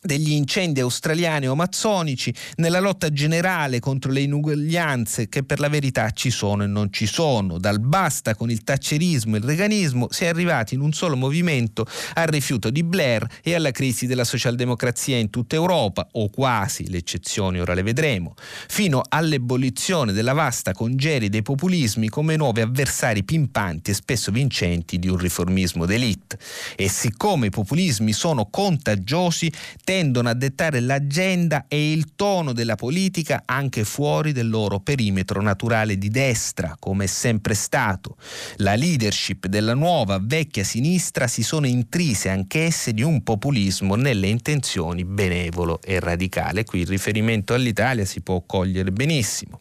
[0.00, 6.10] degli incendi australiani o amazzonici, nella lotta generale contro le inuguaglianze che per la verità
[6.10, 7.58] ci sono e non ci sono.
[7.58, 11.86] Dal basta con il taccerismo e il reganismo si è arrivati in un solo movimento
[12.14, 16.98] al rifiuto di Blair e alla crisi della socialdemocrazia in tutta Europa, o quasi, le
[16.98, 18.34] eccezioni ora le vedremo,
[18.68, 25.08] fino all'ebollizione della vasta congerie dei populismi come nuovi avversari pimpanti e spesso vincenti di
[25.08, 26.38] un riformismo d'élite.
[26.76, 29.50] E siccome i populismi sono contagiosi,
[29.88, 35.96] tendono a dettare l'agenda e il tono della politica anche fuori del loro perimetro naturale
[35.96, 38.18] di destra, come è sempre stato.
[38.56, 45.06] La leadership della nuova vecchia sinistra si sono intrise anch'esse di un populismo nelle intenzioni
[45.06, 46.64] benevolo e radicale.
[46.64, 49.58] Qui il riferimento all'Italia si può cogliere benissimo.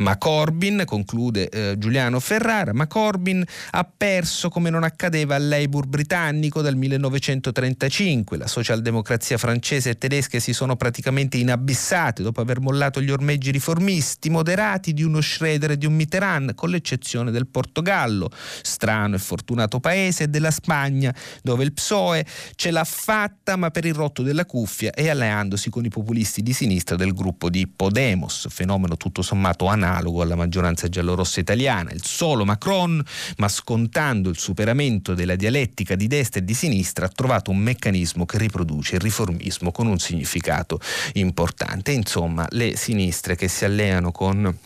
[0.00, 5.86] Ma Corbyn, conclude eh, Giuliano Ferrara, ma Corbyn ha perso come non accadeva al Labour
[5.86, 8.36] britannico dal 1935.
[8.36, 13.52] La socialdemocrazia francese francese e tedesche si sono praticamente inabissate dopo aver mollato gli ormeggi
[13.52, 18.28] riformisti moderati di uno Schroeder e di un Mitterrand, con l'eccezione del Portogallo,
[18.62, 23.84] strano e fortunato paese, e della Spagna, dove il PSOE ce l'ha fatta ma per
[23.84, 28.48] il rotto della cuffia e alleandosi con i populisti di sinistra del gruppo di Podemos,
[28.50, 31.92] fenomeno tutto sommato analogo alla maggioranza giallorossa italiana.
[31.92, 33.00] Il solo Macron,
[33.36, 38.26] ma scontando il superamento della dialettica di destra e di sinistra, ha trovato un meccanismo
[38.26, 40.80] che riproduce il riformismo populismo con un significato
[41.14, 41.92] importante.
[41.92, 44.56] Insomma, le sinistre che si alleano con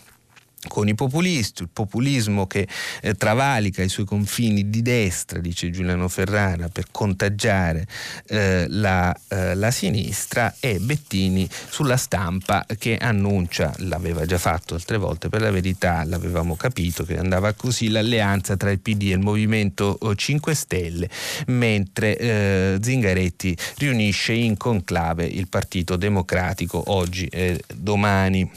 [0.67, 2.67] con i populisti, il populismo che
[3.01, 7.85] eh, travalica i suoi confini di destra, dice Giuliano Ferrara, per contagiare
[8.27, 14.97] eh, la, eh, la, sinistra e Bettini sulla stampa che annuncia, l'aveva già fatto altre
[14.97, 19.19] volte, per la verità l'avevamo capito che andava così l'alleanza tra il PD e il
[19.19, 21.09] Movimento 5 Stelle,
[21.47, 28.49] mentre eh, Zingaretti riunisce in conclave il Partito Democratico oggi e domani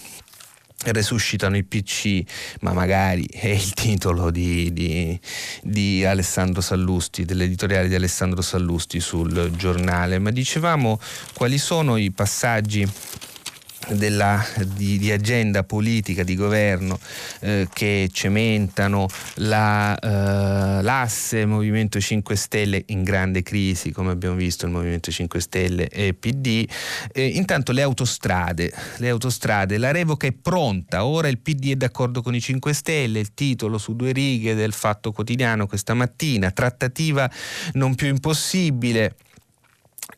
[0.87, 2.23] resuscitano i PC,
[2.61, 5.19] ma magari è il titolo di, di,
[5.63, 10.99] di, Alessandro Sallusti, dell'editoriale di Alessandro Sallusti sul giornale, ma dicevamo
[11.35, 12.89] quali sono i passaggi
[13.89, 16.99] della, di, di, agenda politica di governo
[17.41, 24.67] eh, che cementano la, eh, l'asse Movimento 5 Stelle in grande crisi, come abbiamo visto
[24.67, 26.69] il Movimento 5 Stelle e PD.
[27.13, 32.23] Eh, intanto le autostrade, le autostrade, la revoca è pronta, ora il PD è d'accordo
[32.23, 37.31] con i 5 Stelle, il titolo su due righe del Fatto Quotidiano questa mattina, trattativa
[37.73, 39.17] non più impossibile.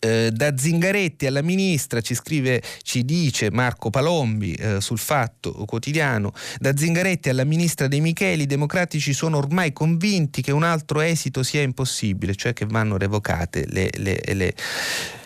[0.05, 6.33] Eh, da Zingaretti alla ministra ci scrive, ci dice Marco Palombi eh, sul fatto quotidiano,
[6.59, 11.45] da Zingaretti alla ministra dei Micheli i democratici sono ormai convinti che un altro esito
[11.45, 14.55] sia impossibile, cioè che vanno revocate le, le, le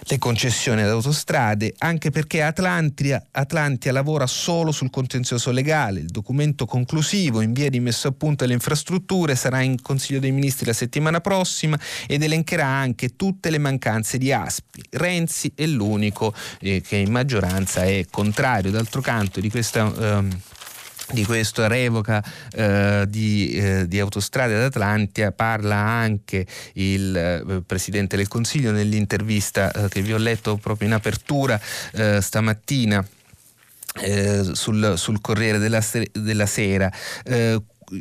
[0.09, 6.01] le concessioni ad autostrade, anche perché Atlantia, Atlantia, lavora solo sul contenzioso legale.
[6.01, 10.31] Il documento conclusivo in via di messo a punto delle infrastrutture sarà in Consiglio dei
[10.31, 14.66] Ministri la settimana prossima ed elencherà anche tutte le mancanze di Aspi.
[14.91, 18.71] Renzi è l'unico eh, che in maggioranza è contrario.
[18.71, 19.93] D'altro canto di questa...
[19.99, 20.41] Ehm,
[21.13, 22.21] di questa revoca
[22.53, 29.71] eh, di, eh, di, autostrade ad Atlantia parla anche il eh, Presidente del Consiglio nell'intervista
[29.71, 31.61] eh, che vi ho letto proprio in apertura
[31.93, 33.07] eh, stamattina.
[33.99, 36.93] Eh, sul, sul, Corriere della, della Sera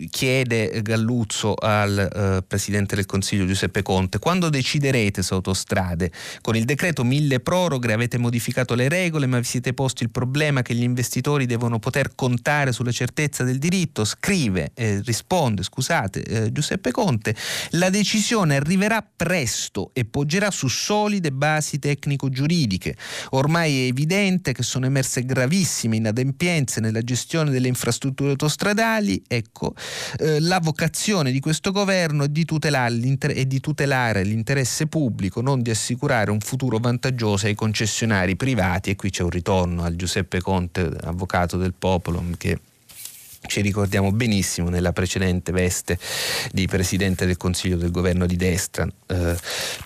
[0.09, 6.11] chiede Galluzzo al eh, Presidente del Consiglio Giuseppe Conte, quando deciderete su autostrade?
[6.41, 10.61] Con il decreto mille proroghe avete modificato le regole ma vi siete posti il problema
[10.61, 14.03] che gli investitori devono poter contare sulla certezza del diritto?
[14.05, 17.35] Scrive, eh, risponde, scusate, eh, Giuseppe Conte,
[17.71, 22.95] la decisione arriverà presto e poggerà su solide basi tecnico-giuridiche.
[23.31, 29.74] Ormai è evidente che sono emerse gravissime inadempienze nella gestione delle infrastrutture autostradali, ecco,
[30.17, 35.69] eh, la vocazione di questo governo è di, è di tutelare l'interesse pubblico, non di
[35.69, 38.91] assicurare un futuro vantaggioso ai concessionari privati.
[38.91, 42.59] E qui c'è un ritorno al Giuseppe Conte, avvocato del popolo, che
[43.47, 45.97] ci ricordiamo benissimo nella precedente veste
[46.51, 49.35] di Presidente del Consiglio del Governo di destra, eh,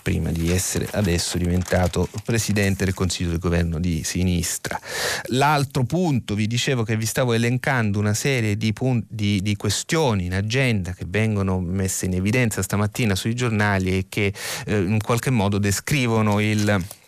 [0.02, 4.78] prima di essere adesso diventato Presidente del Consiglio del Governo di sinistra.
[5.26, 10.26] L'altro punto, vi dicevo che vi stavo elencando una serie di, punti, di, di questioni
[10.26, 14.32] in agenda che vengono messe in evidenza stamattina sui giornali e che
[14.66, 16.98] eh, in qualche modo descrivono il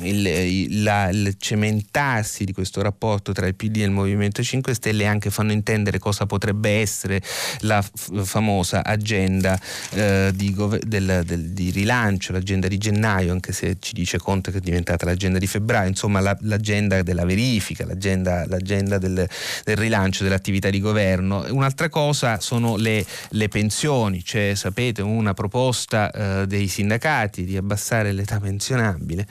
[0.00, 5.06] il, la, il, cementarsi di questo rapporto tra il PD e il Movimento 5 Stelle
[5.06, 7.22] anche fanno intendere cosa potrebbe essere
[7.60, 9.58] la f- famosa agenda
[9.90, 14.50] eh, di, gov- del, del, di, rilancio, l'agenda di gennaio, anche se ci dice Conte
[14.50, 19.28] che è diventata l'agenda di febbraio, insomma la, l'agenda della verifica, l'agenda, l'agenda del,
[19.64, 21.44] del, rilancio dell'attività di governo.
[21.50, 28.12] Un'altra cosa sono le, le pensioni, c'è sapete una proposta eh, dei sindacati di abbassare
[28.12, 29.26] l'età pensionabile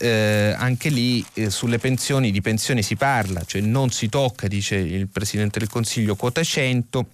[0.00, 4.76] eh, anche lì eh, sulle pensioni, di pensioni si parla, cioè non si tocca, dice
[4.76, 7.06] il Presidente del Consiglio, quota 100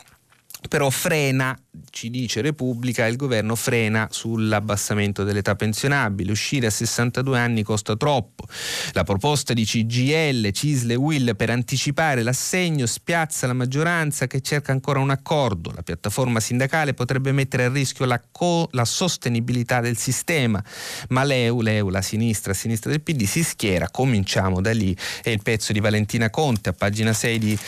[0.68, 1.56] però frena,
[1.90, 8.44] ci dice Repubblica, il governo frena sull'abbassamento dell'età pensionabile, uscire a 62 anni costa troppo.
[8.92, 14.72] La proposta di CGL, Cisle e Will per anticipare l'assegno spiazza la maggioranza che cerca
[14.72, 15.72] ancora un accordo.
[15.74, 20.62] La piattaforma sindacale potrebbe mettere a rischio la, co- la sostenibilità del sistema,
[21.08, 25.30] ma l'EU, l'EU, la sinistra, a sinistra del PD, si schiera, cominciamo da lì, è
[25.30, 27.58] il pezzo di Valentina Conte a pagina 6 di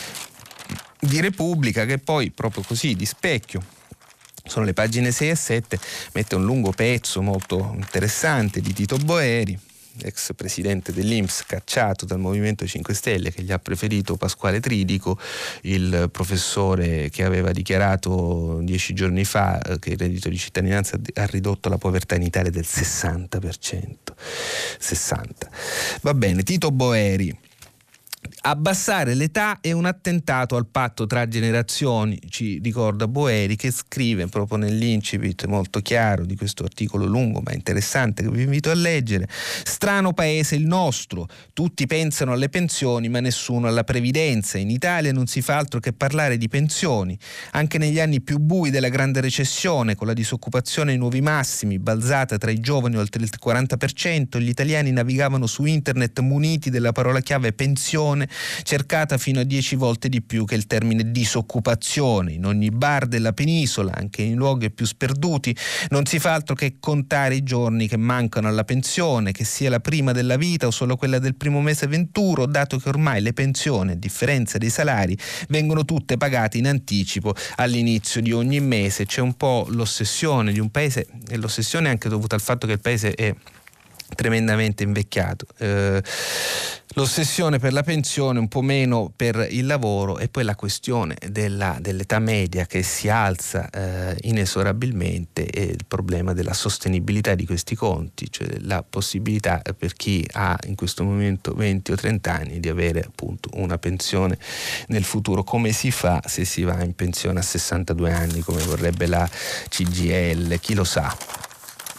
[0.99, 3.77] di Repubblica che poi proprio così di specchio
[4.45, 5.79] sono le pagine 6 e 7,
[6.13, 9.57] mette un lungo pezzo molto interessante di Tito Boeri,
[10.01, 15.19] ex presidente dell'Inps cacciato dal Movimento 5 Stelle che gli ha preferito Pasquale Tridico,
[15.61, 21.25] il professore che aveva dichiarato dieci giorni fa eh, che il reddito di cittadinanza ha
[21.25, 23.95] ridotto la povertà in Italia del 60%.
[24.79, 25.49] 60.
[26.01, 27.47] Va bene, Tito Boeri
[28.41, 34.57] Abbassare l'età è un attentato al patto tra generazioni, ci ricorda Boeri che scrive proprio
[34.57, 39.27] nell'incipit molto chiaro di questo articolo lungo ma interessante che vi invito a leggere.
[39.29, 44.57] Strano paese il nostro, tutti pensano alle pensioni ma nessuno alla previdenza.
[44.57, 47.17] In Italia non si fa altro che parlare di pensioni.
[47.51, 52.37] Anche negli anni più bui della grande recessione, con la disoccupazione ai nuovi massimi, balzata
[52.37, 57.53] tra i giovani oltre il 40%, gli italiani navigavano su internet muniti della parola chiave
[57.53, 58.27] pensione disoccupazione
[58.63, 62.33] cercata fino a dieci volte di più che il termine disoccupazione.
[62.33, 65.55] In ogni bar della penisola, anche in luoghi più sperduti,
[65.89, 69.79] non si fa altro che contare i giorni che mancano alla pensione, che sia la
[69.79, 73.91] prima della vita o solo quella del primo mese venturo, dato che ormai le pensioni,
[73.91, 75.17] a differenza dei salari,
[75.49, 79.05] vengono tutte pagate in anticipo all'inizio di ogni mese.
[79.05, 82.73] C'è un po' l'ossessione di un paese e l'ossessione è anche dovuta al fatto che
[82.73, 83.33] il paese è
[84.15, 85.45] tremendamente invecchiato.
[85.57, 86.01] Eh,
[86.93, 91.77] l'ossessione per la pensione, un po' meno per il lavoro e poi la questione della,
[91.79, 98.27] dell'età media che si alza eh, inesorabilmente e il problema della sostenibilità di questi conti,
[98.31, 103.01] cioè la possibilità per chi ha in questo momento 20 o 30 anni di avere
[103.01, 104.37] appunto una pensione
[104.87, 105.43] nel futuro.
[105.43, 109.29] Come si fa se si va in pensione a 62 anni come vorrebbe la
[109.69, 110.59] CGL?
[110.59, 111.15] Chi lo sa?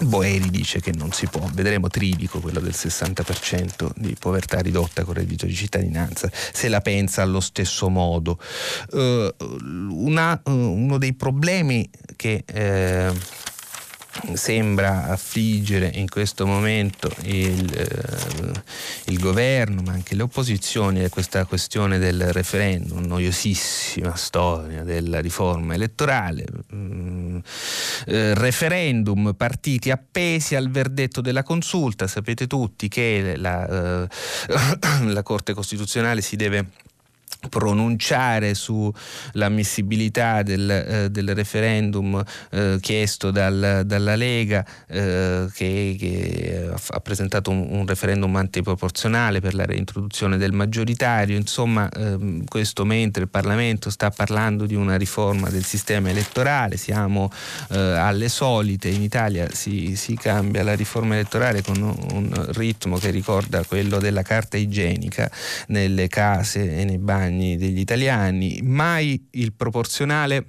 [0.03, 5.15] Boeri dice che non si può, vedremo Tridico, quello del 60% di povertà ridotta con
[5.15, 8.39] reddito di cittadinanza, se la pensa allo stesso modo.
[8.93, 9.29] Uh,
[9.91, 13.13] una, uh, uno dei problemi che eh,
[14.35, 21.45] sembra affliggere in questo momento il, eh, il, governo ma anche le opposizioni è questa
[21.45, 26.45] questione del referendum, noiosissima storia della riforma elettorale,
[26.75, 27.39] mm,
[28.07, 34.09] eh, referendum, partiti appesi al verdetto della consulta, sapete tutti che la, eh,
[35.07, 36.67] la Corte Costituzionale si deve
[37.49, 47.01] pronunciare sull'ammissibilità del, eh, del referendum eh, chiesto dal, dalla Lega eh, che, che, ha
[47.01, 51.37] presentato un, un, referendum antiproporzionale per la reintroduzione del maggioritario.
[51.37, 57.31] Insomma ehm, questo mentre il Parlamento sta parlando di una riforma del sistema elettorale siamo
[57.71, 58.89] eh, alle solite.
[58.89, 63.99] In Italia si, si cambia la riforma elettorale con un, un ritmo che ricorda quello
[63.99, 65.31] della carta igienica
[65.69, 70.47] nelle case e nei bagni guadagni degli italiani, mai il proporzionale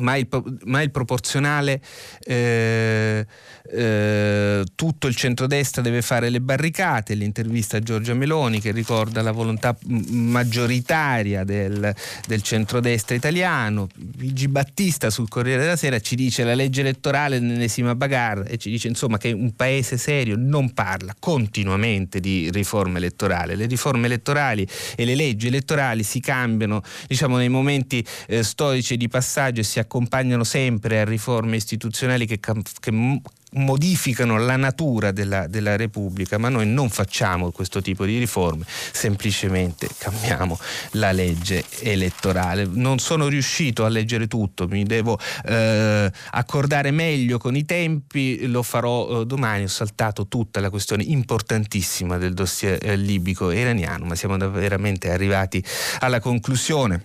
[0.00, 0.28] ma il,
[0.64, 1.80] ma il proporzionale
[2.24, 3.26] eh,
[3.70, 9.32] eh, tutto il centrodestra deve fare le barricate, l'intervista a Giorgia Meloni che ricorda la
[9.32, 11.94] volontà maggioritaria del,
[12.26, 13.88] del centrodestra italiano,
[14.18, 18.70] Luigi Battista sul Corriere della Sera ci dice la legge elettorale nell'ennesima bagarre e ci
[18.70, 24.66] dice insomma che un paese serio non parla continuamente di riforma elettorale, le riforme elettorali
[24.94, 29.78] e le leggi elettorali si cambiano diciamo nei momenti eh, storici di passaggio e si
[29.86, 33.20] accompagnano sempre a riforme istituzionali che, che
[33.52, 39.88] modificano la natura della, della, Repubblica, ma noi non facciamo questo tipo di riforme, semplicemente
[39.96, 40.58] cambiamo
[40.92, 42.66] la legge elettorale.
[42.70, 48.62] Non sono riuscito a leggere tutto, mi devo eh, accordare meglio con i tempi, lo
[48.62, 54.04] farò eh, domani, ho saltato tutta la questione importantissima del dossier eh, libico e iraniano,
[54.04, 55.62] ma siamo veramente arrivati
[56.00, 57.04] alla conclusione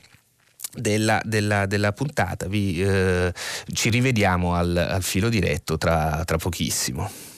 [0.74, 2.47] della, della, della puntata.
[2.47, 3.34] Vi, eh,
[3.74, 7.30] ci rivediamo al, al filo diretto tra, tra pochissimo.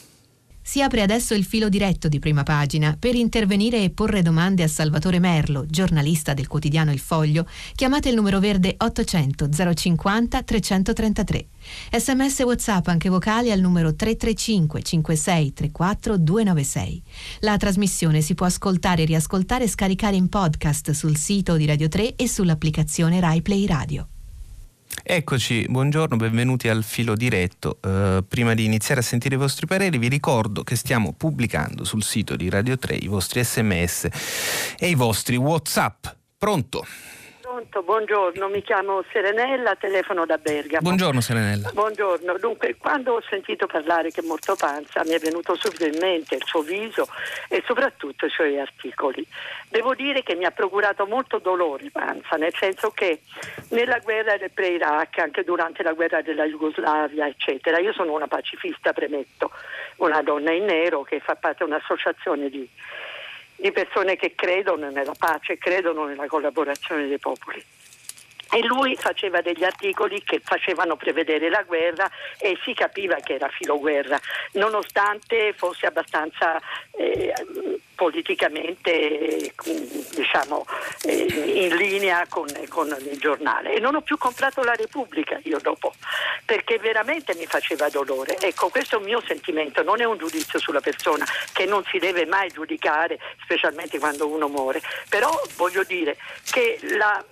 [0.65, 4.67] Si apre adesso il filo diretto di prima pagina per intervenire e porre domande a
[4.69, 7.45] Salvatore Merlo, giornalista del quotidiano Il Foglio.
[7.75, 11.47] Chiamate il numero verde 800 050 333.
[11.91, 17.03] Sms WhatsApp anche vocali al numero 335 56 34 296.
[17.41, 22.15] La trasmissione si può ascoltare, riascoltare e scaricare in podcast sul sito di Radio 3
[22.15, 24.07] e sull'applicazione Rai Play Radio.
[25.01, 27.79] Eccoci, buongiorno, benvenuti al filo diretto.
[27.81, 32.03] Uh, prima di iniziare a sentire i vostri pareri vi ricordo che stiamo pubblicando sul
[32.03, 34.07] sito di Radio 3 i vostri sms
[34.77, 36.05] e i vostri Whatsapp.
[36.37, 36.85] Pronto?
[37.53, 40.81] Pronto, buongiorno, mi chiamo Serenella, telefono da Bergamo.
[40.81, 41.69] Buongiorno Serenella.
[41.71, 45.95] Buongiorno, dunque quando ho sentito parlare che è morto Panza mi è venuto subito in
[45.99, 47.07] mente il suo viso
[47.49, 49.23] e soprattutto i suoi articoli.
[49.69, 53.21] Devo dire che mi ha procurato molto dolore Panza, nel senso che
[53.69, 58.93] nella guerra del pre-Iraq, anche durante la guerra della Jugoslavia, eccetera, io sono una pacifista,
[58.93, 59.51] premetto,
[59.97, 62.67] una donna in nero che fa parte di un'associazione di
[63.63, 67.63] di persone che credono nella pace, credono nella collaborazione dei popoli.
[68.51, 73.47] E lui faceva degli articoli che facevano prevedere la guerra e si capiva che era
[73.47, 74.19] filoguerra,
[74.53, 76.59] nonostante fosse abbastanza
[76.91, 77.33] eh,
[78.03, 79.53] politicamente
[80.13, 80.65] diciamo,
[81.03, 83.75] eh, in linea con, con, il giornale.
[83.75, 85.93] E non ho più comprato la Repubblica io dopo,
[86.43, 88.37] perché veramente mi faceva dolore.
[88.39, 91.97] Ecco, questo è un mio sentimento, non è un giudizio sulla persona che non si
[91.97, 94.81] deve mai giudicare, specialmente quando uno muore.
[95.07, 96.17] Però voglio dire
[96.51, 97.23] che la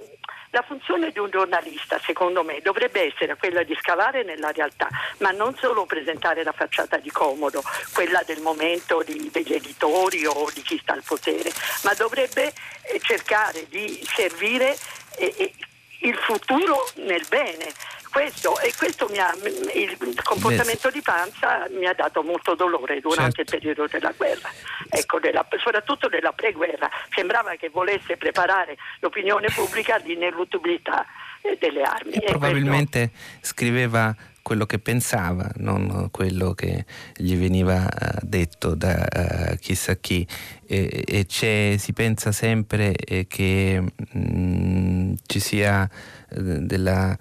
[0.51, 4.87] la funzione di un giornalista, secondo me, dovrebbe essere quella di scavare nella realtà,
[5.19, 10.49] ma non solo presentare la facciata di comodo, quella del momento di, degli editori o
[10.53, 11.51] di chi sta al potere,
[11.83, 14.77] ma dovrebbe eh, cercare di servire
[15.17, 15.53] eh, eh,
[15.99, 17.71] il futuro nel bene
[18.11, 19.33] questo, e questo ha,
[19.73, 23.55] il comportamento di Panza mi ha dato molto dolore durante certo.
[23.55, 24.49] il periodo della guerra,
[24.89, 26.89] ecco, della, soprattutto della preguerra.
[27.15, 31.05] Sembrava che volesse preparare l'opinione pubblica all'ineruttabilità
[31.41, 32.11] eh, delle armi.
[32.11, 33.47] E, e probabilmente questo...
[33.53, 36.85] scriveva quello che pensava, non quello che
[37.15, 39.07] gli veniva eh, detto da
[39.51, 40.27] uh, chissà chi.
[40.65, 42.93] E, e si pensa sempre
[43.27, 45.89] che mh, mm, ci sia
[46.29, 47.17] uh, della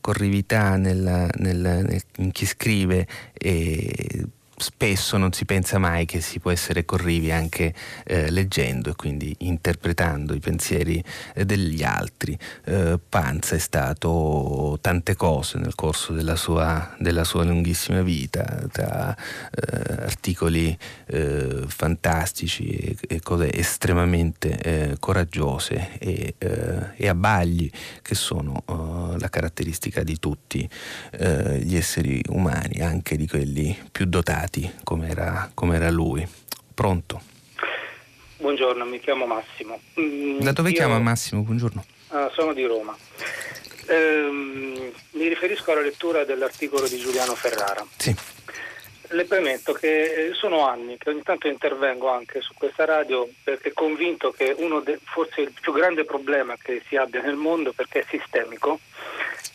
[0.00, 4.26] corrività nella, nella, nel, in chi scrive e
[4.58, 7.72] spesso non si pensa mai che si può essere corrivi anche
[8.04, 11.02] eh, leggendo e quindi interpretando i pensieri
[11.34, 12.36] eh, degli altri.
[12.64, 19.16] Eh, Panza è stato tante cose nel corso della sua, della sua lunghissima vita, tra
[19.16, 27.70] eh, articoli eh, fantastici e, e, cose estremamente eh, coraggiose e, e, abbagli
[28.02, 28.62] che sono
[29.18, 30.68] la caratteristica di tutti
[31.60, 36.26] gli esseri umani, anche di quelli più dotati stati come era, come era lui.
[36.74, 37.20] Pronto?
[38.38, 39.80] Buongiorno, mi chiamo Massimo.
[40.00, 41.42] Mm, da dove Io, chiama Massimo?
[41.42, 41.84] Buongiorno.
[42.08, 42.96] Ah, sono di Roma.
[43.88, 47.84] Ehm, mi riferisco alla lettura dell'articolo di Giuliano Ferrara.
[47.96, 48.14] Sì.
[49.10, 54.30] Le premetto che sono anni che ogni tanto intervengo anche su questa radio perché convinto
[54.32, 58.06] che uno de, forse il più grande problema che si abbia nel mondo, perché è
[58.08, 58.80] sistemico,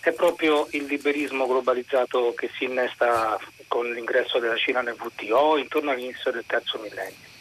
[0.01, 3.39] è proprio il liberismo globalizzato che si innesta
[3.73, 7.31] con l'ingresso della Cina nel WTO intorno all'inizio del terzo millennio.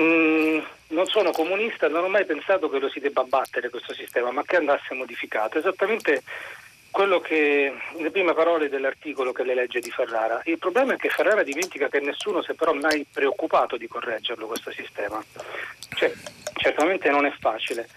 [0.00, 0.60] Mm,
[0.90, 4.44] non sono comunista, non ho mai pensato che lo si debba battere questo sistema, ma
[4.44, 5.58] che andasse modificato.
[5.58, 6.22] Esattamente
[6.94, 10.40] quello che le prime parole dell'articolo che le legge di Ferrara.
[10.44, 14.46] Il problema è che Ferrara dimentica che nessuno si è però mai preoccupato di correggerlo
[14.46, 15.20] questo sistema.
[15.96, 16.12] Cioè,
[16.54, 17.88] certamente non è facile.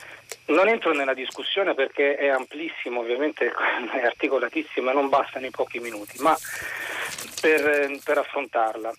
[0.46, 3.54] Non entro nella discussione perché è amplissimo, ovviamente
[3.94, 6.36] è articolatissimo e non bastano i pochi minuti, ma
[7.40, 8.92] per, per affrontarla.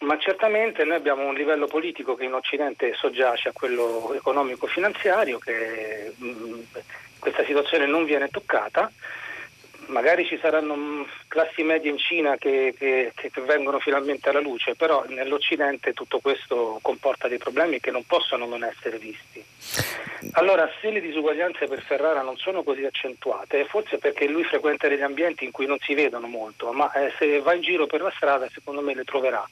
[0.00, 6.12] Ma certamente noi abbiamo un livello politico che in Occidente soggiace a quello economico-finanziario, che
[6.16, 6.60] mh,
[7.26, 8.88] questa situazione non viene toccata
[9.88, 14.74] magari ci saranno mm, classi medie in Cina che, che, che, vengono finalmente alla luce,
[14.74, 19.44] però nell'Occidente tutto questo comporta dei problemi che non possono non essere visti.
[20.32, 25.02] Allora, se le disuguaglianze per Ferrara non sono così accentuate, forse perché lui frequenta degli
[25.02, 28.12] ambienti in cui non si vedono molto, ma eh, se va in giro per la
[28.14, 29.46] strada secondo me le troverà.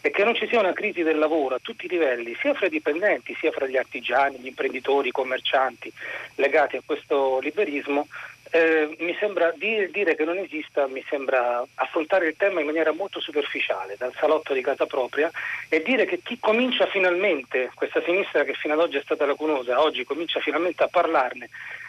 [0.00, 2.66] E che non ci sia una crisi del lavoro a tutti i livelli, sia fra
[2.66, 5.92] i dipendenti, sia fra gli artigiani, gli imprenditori, i commercianti
[6.36, 8.06] legati a questo liberismo,
[8.50, 12.92] eh, mi sembra dire, dire, che non esista, mi sembra affrontare il tema in maniera
[12.92, 15.30] molto superficiale, dal salotto di casa propria,
[15.68, 19.80] e dire che chi comincia finalmente, questa sinistra che fino ad oggi è stata lacunosa,
[19.80, 21.48] oggi comincia finalmente a parlarne,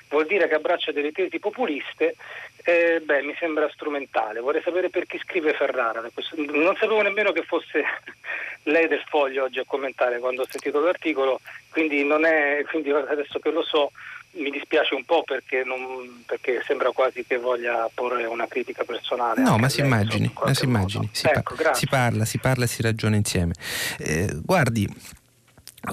[0.09, 2.15] vuol dire che abbraccia delle tesi populiste,
[2.63, 4.39] eh, beh, mi sembra strumentale.
[4.39, 6.01] Vorrei sapere per chi scrive Ferrara.
[6.01, 7.83] Non sapevo nemmeno che fosse
[8.63, 11.39] lei del foglio oggi a commentare quando ho sentito l'articolo,
[11.71, 13.91] quindi, è, quindi adesso che lo so
[14.33, 19.41] mi dispiace un po' perché, non, perché, sembra quasi che voglia porre una critica personale.
[19.41, 21.09] No, ma si immagini, ma si, immagini.
[21.11, 23.53] Si, ecco, pa- si, parla, si parla e si ragiona insieme.
[23.97, 24.87] Eh, guardi,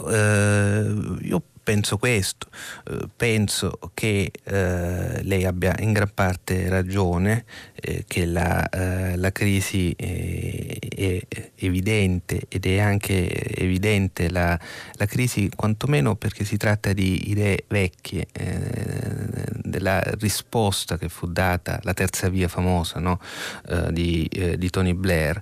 [0.08, 2.46] eh, io penso questo,
[2.88, 7.44] eh, penso che eh, lei abbia in gran parte ragione,
[7.74, 14.58] eh, che la, eh, la crisi è, è, evidente ed è anche evidente la,
[14.92, 21.80] la, crisi quantomeno perché si tratta di idee vecchie, eh, della risposta che fu data,
[21.82, 23.20] la terza via famosa no?
[23.68, 25.38] Eh, di, di Tony Blair.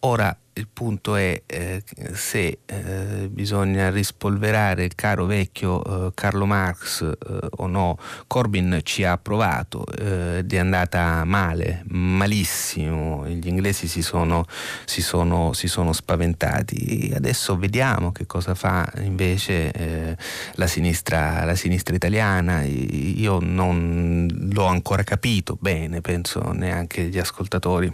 [0.00, 1.82] Ora il punto è eh,
[2.12, 7.96] se eh, bisogna rispolverare il caro vecchio eh, Carlo Marx eh, o no.
[8.26, 13.26] Corbyn ci ha provato ed è andata male, malissimo.
[13.28, 14.44] Gli inglesi si sono,
[14.84, 17.12] si sono, si sono spaventati.
[17.14, 20.16] Adesso vediamo che cosa fa invece eh,
[20.54, 22.62] la sinistra, la sinistra italiana.
[22.62, 27.92] Io non l'ho ancora capito bene, penso neanche gli ascoltatori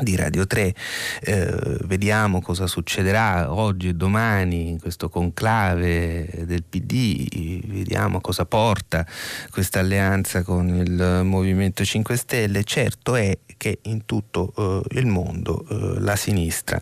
[0.00, 0.74] di Radio 3.
[1.20, 9.06] Eh, vediamo cosa succederà oggi e domani in questo conclave del PD, vediamo cosa porta
[9.50, 12.64] questa alleanza con il Movimento 5 Stelle.
[12.64, 16.80] Certo è che in tutto eh, il mondo eh, la sinistra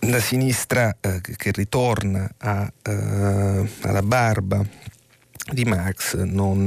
[0.00, 4.64] la sinistra eh, che ritorna a, eh, alla barba
[5.52, 6.66] di Marx non,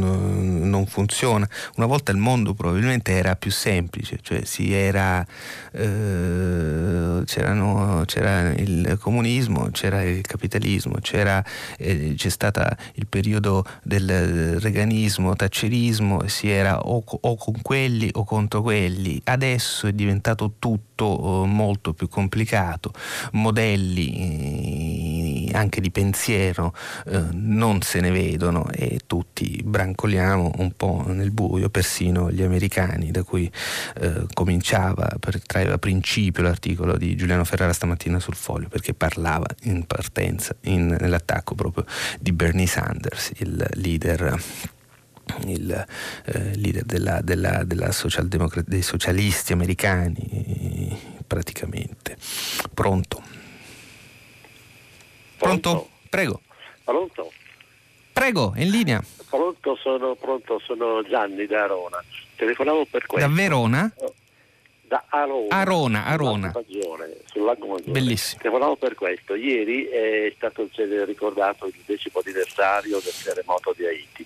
[0.69, 1.47] non, funziona.
[1.75, 5.25] Una volta il mondo probabilmente era più semplice, cioè si era,
[5.71, 11.43] eh, c'era il comunismo, c'era il capitalismo, c'era,
[11.77, 12.63] eh, c'è stato
[12.93, 19.19] il periodo del reganismo, taccerismo, si era o, o, con quelli o contro quelli.
[19.25, 22.91] Adesso è diventato tutto eh, molto più complicato,
[23.33, 26.73] modelli eh, anche di pensiero
[27.05, 33.11] eh, non se ne vedono e tutti brancoliamo un po' nel buio, persino gli americani,
[33.11, 33.51] da cui
[34.33, 35.09] cominciava,
[35.45, 41.55] traeva principio l'articolo di Giuliano Ferrara stamattina sul foglio, perché parlava in partenza, in, nell'attacco
[41.55, 41.85] proprio
[42.19, 44.37] di Bernie Sanders, il leader
[45.45, 45.85] il
[46.25, 47.91] eh, leader della, della, della
[48.65, 52.17] dei socialisti americani praticamente.
[52.73, 53.21] Pronto?
[55.37, 55.69] Pronto?
[55.71, 55.89] Pronto?
[56.09, 56.41] Prego.
[56.83, 57.31] Pronto?
[58.11, 59.01] Prego, in linea.
[59.29, 62.03] Pronto, sono, pronto, sono Gianni da Arona.
[62.35, 63.29] Telefonavo per questo.
[63.29, 63.91] Da Verona?
[64.81, 65.55] Da Arona.
[65.55, 66.51] Arona, Arona.
[67.25, 67.91] Sul lago Maggiore.
[67.91, 68.41] Bellissimo.
[68.41, 69.35] Telefonavo per questo.
[69.35, 70.67] Ieri è stato
[71.05, 74.18] ricordato il decimo anniversario del terremoto di Haiti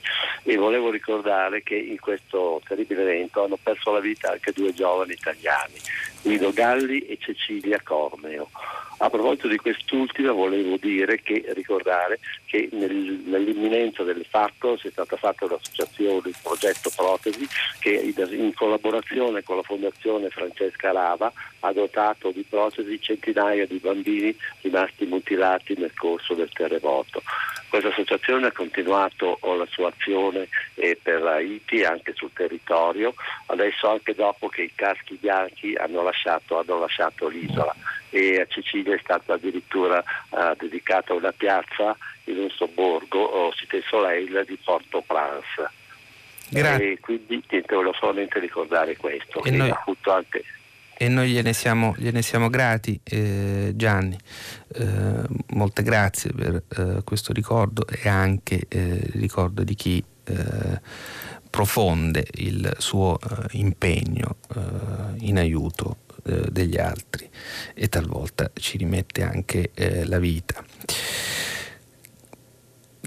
[0.43, 5.13] e volevo ricordare che in questo terribile evento hanno perso la vita anche due giovani
[5.13, 5.75] italiani,
[6.21, 8.49] Guido Galli e Cecilia Corneo.
[8.97, 12.19] A proposito di quest'ultima volevo dire che, ricordare
[12.53, 17.47] che nel, nell'imminenza del fatto sia stata fatta un'associazione, il progetto Protesi,
[17.79, 24.37] che in collaborazione con la Fondazione Francesca Lava ha dotato di protesi centinaia di bambini
[24.61, 27.23] rimasti mutilati nel corso del terremoto.
[27.69, 33.15] Questa associazione ha continuato la sua azione eh, per Haiti anche sul territorio,
[33.47, 37.75] adesso anche dopo che i caschi bianchi hanno lasciato, hanno lasciato l'isola
[38.11, 44.43] e a Sicilia è stata addirittura uh, dedicata una piazza in un sobborgo, Cité Soleil
[44.47, 45.71] di Porto Prince.
[46.49, 46.91] Grazie.
[46.91, 49.43] E quindi niente, volevo solamente ricordare questo.
[49.43, 50.43] E noi, anche...
[50.95, 54.17] e noi gliene, siamo, gliene siamo grati, eh, Gianni.
[54.75, 60.81] Eh, molte grazie per eh, questo ricordo e anche il eh, ricordo di chi eh,
[61.49, 64.37] profonde il suo eh, impegno
[65.19, 67.29] in aiuto degli altri
[67.73, 69.71] e talvolta ci rimette anche
[70.05, 70.63] la vita.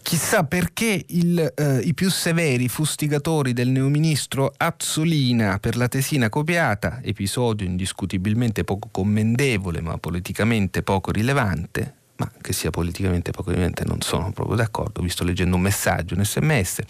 [0.06, 7.00] Chissà perché il, eh, i più severi fustigatori del neoministro Azzolina per la tesina copiata,
[7.02, 14.00] episodio indiscutibilmente poco commendevole ma politicamente poco rilevante, ma che sia politicamente poco evidente non
[14.00, 16.80] sono proprio d'accordo, visto leggendo un messaggio, un sms,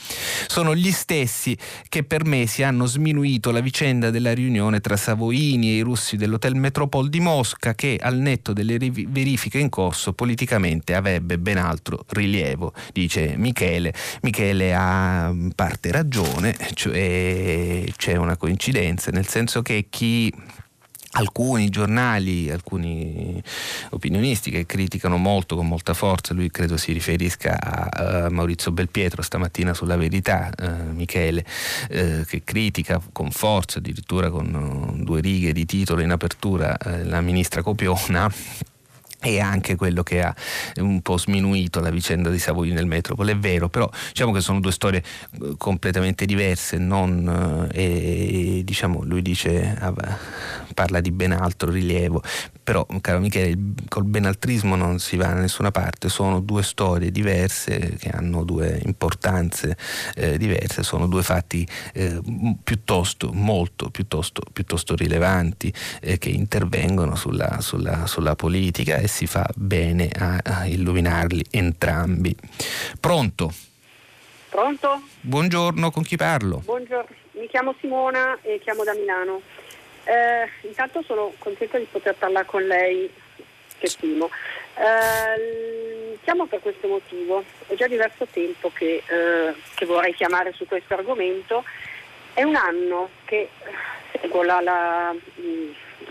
[0.47, 1.57] sono gli stessi
[1.89, 6.55] che per mesi hanno sminuito la vicenda della riunione tra Savoini e i russi dell'Hotel
[6.55, 12.73] Metropole di Mosca che al netto delle verifiche in corso politicamente avrebbe ben altro rilievo,
[12.93, 13.93] dice Michele.
[14.23, 20.33] Michele ha parte ragione, cioè c'è una coincidenza, nel senso che chi
[21.17, 23.43] alcuni giornali, alcuni
[23.91, 29.73] opinionisti che criticano molto, con molta forza, lui credo si riferisca a, Maurizio Belpietro stamattina
[29.75, 31.45] sulla verità, uh, Michele,
[31.91, 37.21] uh, che critica con forza, addirittura con uh, due righe di titolo in apertura, la
[37.21, 38.31] ministra Copiona
[39.27, 40.35] e anche quello che ha
[40.77, 44.61] un po' sminuito la vicenda di Savoia nel Metropole, è vero, però diciamo che sono
[44.61, 45.03] due storie
[45.43, 49.95] eh, completamente diverse, non, eh, e, diciamo, lui dice, ah,
[50.75, 52.23] parla di ben altro rilievo,
[52.67, 53.57] però caro Michele
[53.89, 58.81] col benaltrismo non si va da nessuna parte sono due storie diverse che hanno due
[58.85, 59.77] importanze
[60.17, 61.65] eh, diverse sono due fatti
[61.95, 62.21] eh,
[62.65, 69.49] piuttosto molto piuttosto, piuttosto rilevanti eh, che intervengono sulla, sulla, sulla, politica e si fa
[69.55, 72.35] bene a, a illuminarli entrambi
[72.99, 73.55] pronto?
[74.49, 75.03] Pronto?
[75.21, 76.63] Buongiorno, con chi parlo?
[76.65, 79.41] Buongiorno, mi chiamo Simona e chiamo da Milano.
[80.09, 83.13] Eh, intanto sono contenta di poter parlare con lei,
[83.79, 84.31] che stimo.
[84.77, 90.65] Eh, chiamo per questo motivo, è già diverso tempo che, eh, che, vorrei chiamare su
[90.65, 91.65] questo argomento.
[92.33, 93.49] È un anno che
[94.21, 95.15] seguo la, la,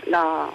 [0.04, 0.50] la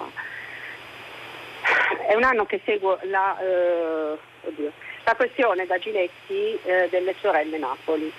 [2.07, 4.71] è un anno che seguo la, eh, oddio,
[5.03, 8.11] la questione da Giletti eh, delle sorelle Napoli.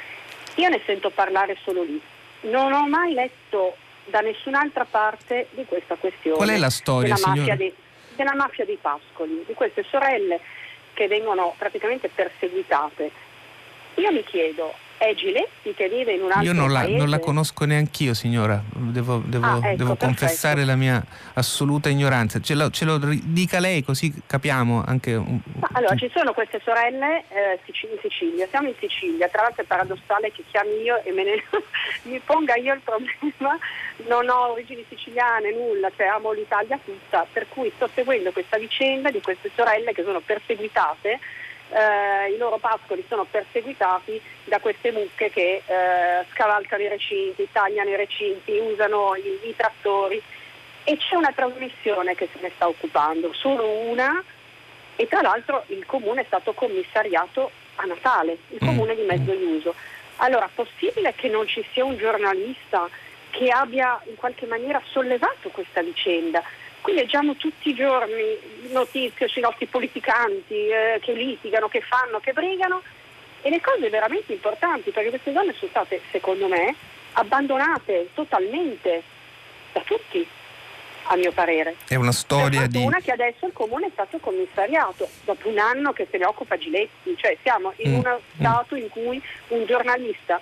[0.57, 2.01] Io ne sento parlare solo lì.
[2.43, 3.77] Non ho mai letto
[4.07, 6.37] da nessun'altra parte di questa questione.
[6.37, 7.75] Qual è la storia, della mafia, dei,
[8.17, 10.41] della mafia dei Pascoli, di queste sorelle
[10.95, 13.11] che vengono praticamente perseguitate.
[13.97, 17.19] Io mi chiedo, è Giletti che vive in un altro Io non la, non la
[17.19, 18.63] conosco neanch'io, signora.
[18.73, 22.41] Devo, devo, ah, ecco, devo confessare la mia assoluta ignoranza.
[22.41, 25.41] Ce lo, ce lo, dica lei così capiamo anche un...
[25.59, 28.47] Ma allora, ci sono queste sorelle eh, in Sicilia.
[28.47, 29.29] Siamo in Sicilia.
[29.29, 31.43] Tra l'altro è paradossale che chiami io e me ne,
[32.11, 33.59] mi ponga io il problema.
[34.07, 37.27] Non ho origini siciliane, nulla, cioè amo l'Italia tutta.
[37.33, 41.19] Per cui sto seguendo questa vicenda di queste sorelle che sono perseguitate
[41.73, 47.91] eh, i loro pascoli sono perseguitati da queste mucche che eh, scavalcano i recinti, tagliano
[47.91, 50.23] i recinti, usano i, i trattori
[50.85, 54.23] e c'è una trasmissione che se ne sta occupando, solo una
[54.97, 58.67] e tra l'altro il comune è stato commissariato a Natale, il mm.
[58.67, 59.75] comune di Mezzoiuso.
[60.17, 62.89] Allora, possibile che non ci sia un giornalista
[63.31, 66.43] che abbia in qualche maniera sollevato questa vicenda?
[66.83, 68.37] Qui leggiamo tutti i giorni
[68.73, 72.83] notizie sui nostri politicanti eh, che litigano, che fanno, che brigano
[73.41, 76.75] e le cose veramente importanti perché queste donne sono state, secondo me,
[77.13, 79.03] abbandonate totalmente
[79.73, 80.27] da tutti,
[81.05, 81.77] a mio parere.
[81.87, 82.79] È una storia di...
[82.79, 86.59] Una che adesso il comune è stato commissariato, dopo un anno che se ne occupa
[86.59, 87.99] Giletti, cioè siamo in mm.
[87.99, 90.41] uno stato in cui un giornalista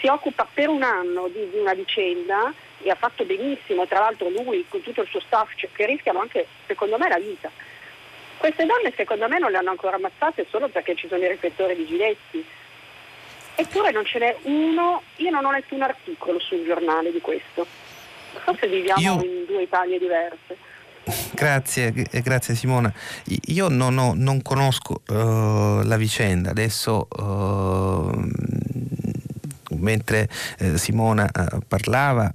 [0.00, 4.28] si occupa per un anno di, di una vicenda e ha fatto benissimo, tra l'altro
[4.28, 7.50] lui con tutto il suo staff cioè, che rischiano anche secondo me la vita.
[8.36, 11.74] Queste donne secondo me non le hanno ancora ammazzate solo perché ci sono i riflettori
[11.74, 12.44] di Giletti.
[13.56, 17.66] Eppure non ce n'è uno, io non ho letto un articolo sul giornale di questo.
[18.44, 19.24] Forse viviamo io...
[19.24, 20.56] in due Italie diverse.
[21.34, 22.92] Grazie, grazie Simona.
[23.46, 28.10] Io non, ho, non conosco uh, la vicenda, adesso uh,
[29.76, 31.28] mentre uh, Simona
[31.66, 32.32] parlava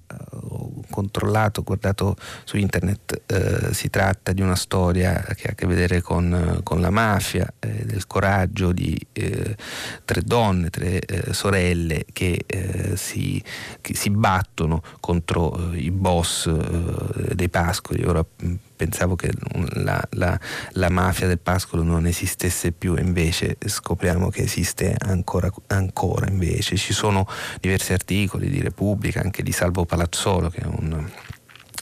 [0.93, 6.01] controllato, guardato su internet, eh, si tratta di una storia che ha a che vedere
[6.01, 9.55] con, con la mafia, eh, del coraggio di eh,
[10.05, 13.43] tre donne, tre eh, sorelle che, eh, si,
[13.81, 16.47] che, si, battono contro eh, i boss
[17.33, 18.03] dei pascoli.
[18.03, 18.23] Ora,
[18.83, 19.31] pensavo che
[19.75, 20.37] la, la,
[20.71, 26.75] la, mafia del pascolo non esistesse più, invece scopriamo che esiste ancora, ancora invece.
[26.75, 27.25] Ci sono
[27.61, 31.09] diversi articoli di Repubblica, anche di Salvo Palazzolo, che è un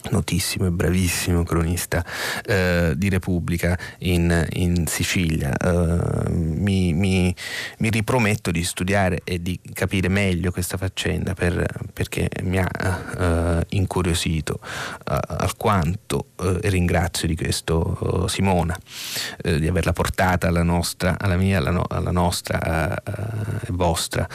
[0.09, 2.03] notissimo e bravissimo cronista
[2.45, 5.55] eh, di Repubblica in, in Sicilia.
[5.55, 7.33] Eh, mi, mi,
[7.77, 12.69] mi, riprometto di studiare e di capire meglio questa faccenda per, perché mi ha
[13.17, 18.77] eh, incuriosito eh, alquanto e eh, ringrazio di questo Simona
[19.43, 24.27] eh, di averla portata alla nostra, alla mia, alla, no, alla nostra e vostra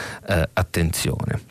[0.53, 1.41] attenzione.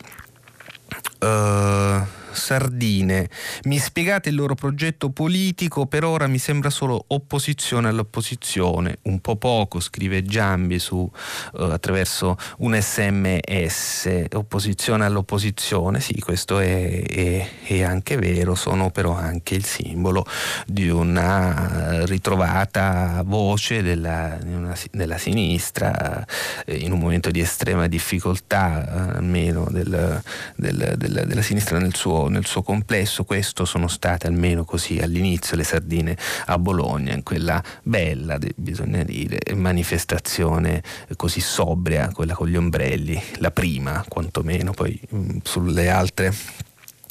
[1.19, 2.05] Uh,
[2.37, 3.29] sardine.
[3.63, 5.85] Mi spiegate il loro progetto politico?
[5.87, 8.99] Per ora mi sembra solo opposizione all'opposizione.
[9.03, 14.25] Un po' poco, scrive Giambi su, uh, attraverso un sms.
[14.33, 20.25] Opposizione all'opposizione, sì, questo è, è, è, anche vero, sono però anche il simbolo
[20.65, 26.25] di una ritrovata voce della, una, della sinistra
[26.65, 30.21] eh, in un momento di estrema difficoltà, eh, almeno del,
[30.55, 35.55] del, del, della sinistra nel suo nel suo complesso, questo sono state almeno così all'inizio
[35.57, 40.81] le sardine a Bologna, in quella bella, bisogna dire, manifestazione
[41.15, 46.31] così sobria, quella con gli ombrelli, la prima quantomeno, poi mh, mm, sulle altre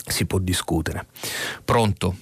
[0.07, 1.07] si può discutere.
[1.65, 2.17] Pronto?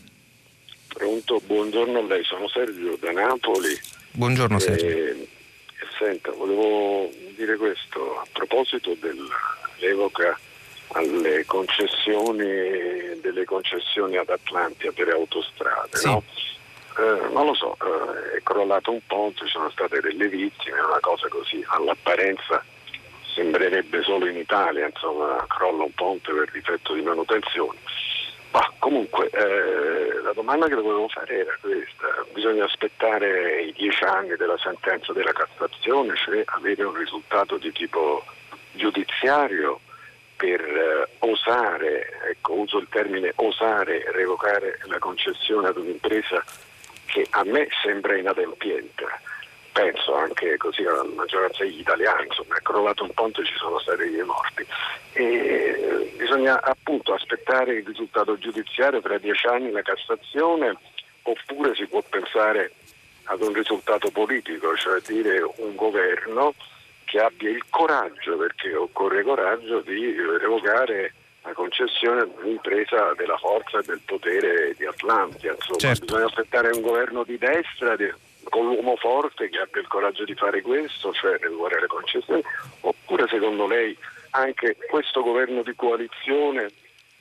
[0.89, 3.79] Pronto, buongiorno a lei, sono Sergio da Napoli.
[4.13, 4.87] Buongiorno Sergio.
[4.87, 5.29] Eh,
[5.99, 10.39] senta, volevo dire questo a proposito dell'evoca
[10.95, 15.97] alle concessioni delle concessioni ad Atlantia per autostrade.
[15.97, 16.07] Sì.
[16.07, 16.23] No?
[16.97, 21.01] Eh, non lo so, eh, è crollato un ponte, ci sono state delle vittime, una
[21.01, 22.65] cosa così all'apparenza
[23.35, 27.79] sembrerebbe solo in Italia, insomma, crolla un ponte per difetto di manutenzione.
[28.53, 34.37] Ma comunque eh, la domanda che volevo fare era questa, bisogna aspettare i dieci anni
[34.37, 38.23] della sentenza della Cassazione, cioè avere un risultato di tipo
[38.71, 39.81] giudiziario
[40.37, 46.45] per eh, osare, ecco, uso il termine osare revocare la concessione ad un'impresa
[47.07, 49.05] che a me sembra inadempiente.
[49.73, 53.79] Penso anche così alla maggioranza degli italiani, insomma, è crollato un ponte e ci sono
[53.81, 54.65] stati dei morti.
[55.13, 60.77] E eh, bisogna appunto aspettare il risultato giudiziario tra dieci anni la Cassazione
[61.23, 62.73] oppure si può pensare
[63.25, 66.55] ad un risultato politico, cioè dire un governo
[67.15, 73.79] che abbia il coraggio, perché occorre coraggio, di revocare la concessione ad un'impresa della forza
[73.79, 75.53] e del potere di Atlantia.
[75.53, 76.07] Insomma, certo.
[76.07, 78.13] bisogna aspettare un governo di destra di,
[78.43, 82.43] con l'uomo forte che abbia il coraggio di fare questo, cioè revocare le concessioni,
[82.81, 83.97] oppure secondo lei
[84.31, 86.69] anche questo governo di coalizione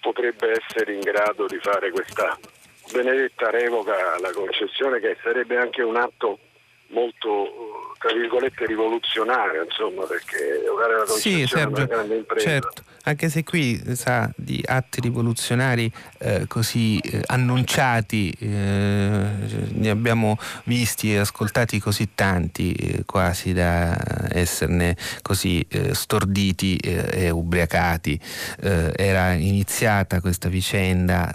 [0.01, 2.35] potrebbe essere in grado di fare questa
[2.91, 6.39] benedetta revoca alla concessione che sarebbe anche un atto
[6.93, 12.49] molto tra virgolette rivoluzionario insomma perché giocare la sì, Sergio, una grande impresa.
[12.49, 15.89] certo, anche se qui sa di atti rivoluzionari
[16.19, 23.97] eh, così eh, annunciati eh, ne abbiamo visti e ascoltati così tanti eh, quasi da
[24.29, 28.19] esserne così eh, storditi eh, e ubriacati.
[28.59, 31.31] Era iniziata questa vicenda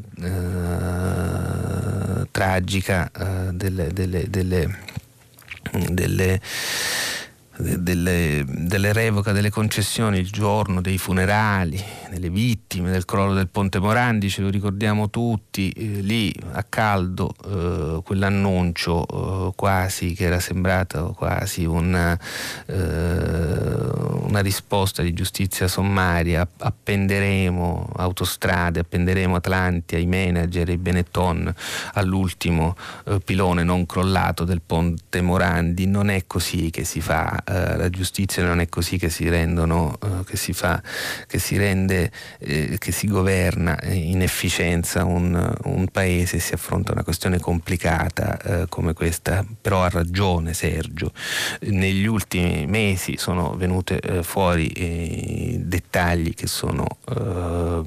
[2.30, 3.10] tragica
[3.52, 4.78] delle, delle, delle
[5.72, 6.40] delle,
[7.58, 13.80] delle, delle revoca delle concessioni il giorno dei funerali, delle vittime del crollo del Ponte
[13.80, 19.06] Morandi, ce lo ricordiamo tutti, eh, lì a caldo eh, quell'annuncio
[19.48, 22.18] eh, quasi che era sembrato quasi una,
[22.66, 31.52] eh, una, risposta di giustizia sommaria, appenderemo autostrade, appenderemo Atlanti ai manager, ai Benetton
[31.94, 37.76] all'ultimo eh, pilone non crollato del Ponte Morandi, non è così che si fa eh,
[37.76, 40.82] la giustizia, non è così che si rendono, che si fa,
[41.26, 47.02] che si rende eh, che si governa in efficienza un, un, paese si affronta una
[47.02, 51.12] questione complicata eh, come questa, però ha ragione Sergio.
[51.60, 57.82] Negli ultimi mesi sono venute eh, fuori eh, dettagli che sono eh,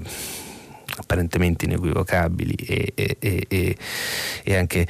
[0.97, 3.78] apparentemente inequivocabili e, e, e,
[4.43, 4.86] e, anche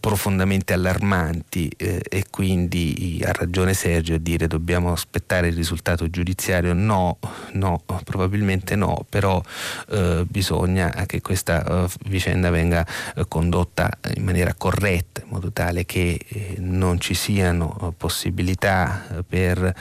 [0.00, 6.72] profondamente allarmanti eh, e quindi ha ragione Sergio a dire dobbiamo aspettare il risultato giudiziario.
[6.72, 7.18] No,
[7.52, 9.42] no probabilmente no però
[9.90, 12.86] eh, bisogna che questa uh, vicenda venga
[13.16, 19.74] uh, condotta in maniera corretta in modo tale che eh, non ci siano possibilità per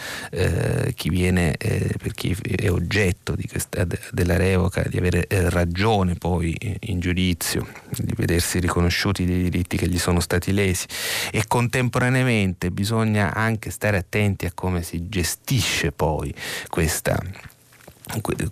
[0.96, 7.68] chi viene per chi è oggetto questa, della revoca di avere ragione poi in giudizio
[7.98, 10.86] di vedersi riconosciuti dei diritti che gli gli sono stati lesi
[11.32, 16.34] e contemporaneamente bisogna anche stare attenti a come si gestisce poi
[16.70, 17.20] questa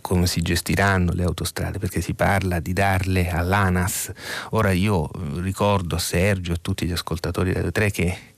[0.02, 4.12] come si gestiranno le autostrade, perché si parla di darle all'ANAS.
[4.50, 8.34] Ora io ricordo a Sergio e a tutti gli ascoltatori delle tre che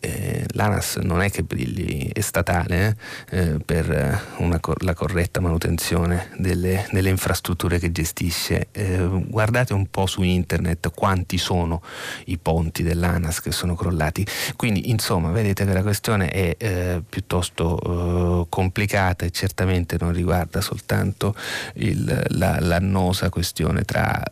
[0.00, 2.96] eh, l'ANAS non è che brilli, è statale
[3.30, 8.68] eh, eh per eh, una, la corretta manutenzione delle, delle infrastrutture che gestisce.
[8.72, 11.82] Eh, guardate un po' su internet quanti sono
[12.26, 14.26] i ponti dell'ANAS che sono crollati.
[14.56, 21.34] Quindi insomma vedete che la questione è eh, piuttosto complicata e certamente non riguarda soltanto
[21.74, 24.22] il, la, l'annosa questione tra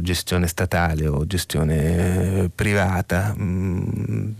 [0.00, 3.34] gestione statale o gestione privata.
[3.38, 4.30] Mm,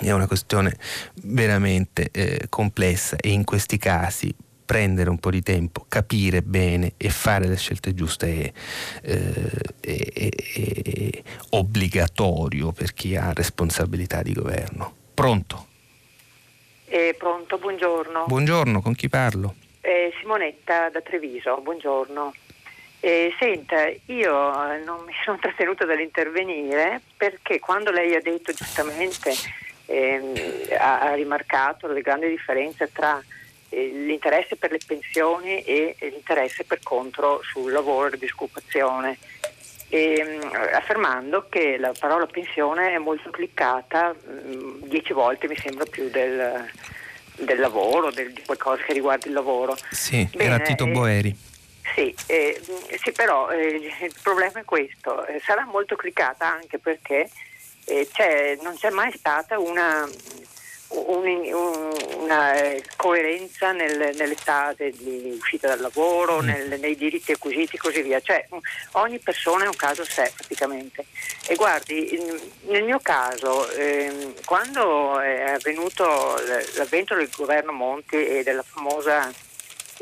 [0.00, 0.76] è una questione
[1.22, 4.34] veramente eh, complessa e in questi casi
[4.64, 8.52] prendere un po' di tempo, capire bene e fare le scelte giuste è,
[9.10, 14.94] eh, è, è, è obbligatorio per chi ha responsabilità di governo.
[15.12, 15.66] Pronto?
[16.86, 18.24] Eh, pronto, buongiorno.
[18.26, 19.54] Buongiorno, con chi parlo?
[19.80, 22.32] Eh, Simonetta da Treviso, buongiorno.
[23.00, 29.32] Eh, senta, io eh, non mi sono trattenuta dall'intervenire perché quando lei ha detto giustamente
[29.86, 33.22] eh, ha, ha, rimarcato le grandi differenze tra
[33.68, 39.18] eh, l'interesse per le pensioni e l'interesse per contro sul lavoro e la disoccupazione.
[39.88, 40.40] E,
[40.72, 46.68] affermando che la parola pensione è molto cliccata, mh, dieci volte mi sembra più del,
[47.36, 49.76] del lavoro, del, di qualcosa che riguarda il lavoro.
[49.90, 51.36] Sì, Bene, era Tito eh, Boeri.
[51.94, 52.60] Sì, eh,
[53.00, 57.28] sì, però eh, il problema è questo, eh, sarà molto cliccata anche perché
[57.84, 60.08] c'è, non c'è mai stata una,
[60.88, 66.46] un, una eh, coerenza nel, nell'età di uscita dal lavoro, mm.
[66.46, 68.20] nel, nei diritti acquisiti e così via.
[68.20, 68.46] Cioè,
[68.92, 71.04] ogni persona è un caso a sé praticamente.
[71.46, 72.20] E guardi,
[72.68, 76.36] nel mio caso, eh, quando è avvenuto
[76.76, 79.30] l'avvento del governo Monti e della famosa,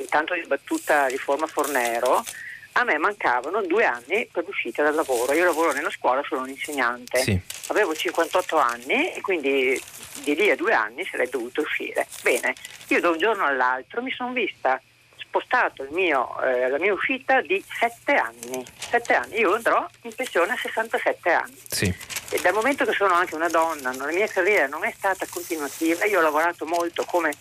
[0.09, 2.25] tanto dibattuta riforma Fornero,
[2.73, 5.33] a me mancavano due anni per l'uscita dal lavoro.
[5.33, 7.21] Io lavoro nella scuola, sono un insegnante.
[7.21, 7.41] Sì.
[7.69, 9.81] Avevo 58 anni e quindi
[10.23, 12.07] di lì a due anni sarei dovuto uscire.
[12.23, 12.55] Bene,
[12.89, 14.81] io da un giorno all'altro mi sono vista
[15.17, 18.65] spostato mio, eh, la mia uscita di 7 anni.
[18.77, 19.39] 7 anni.
[19.39, 21.59] Io andrò in pensione a 67 anni.
[21.69, 21.95] Sì.
[22.31, 26.05] E dal momento che sono anche una donna, la mia carriera non è stata continuativa,
[26.07, 27.33] io ho lavorato molto come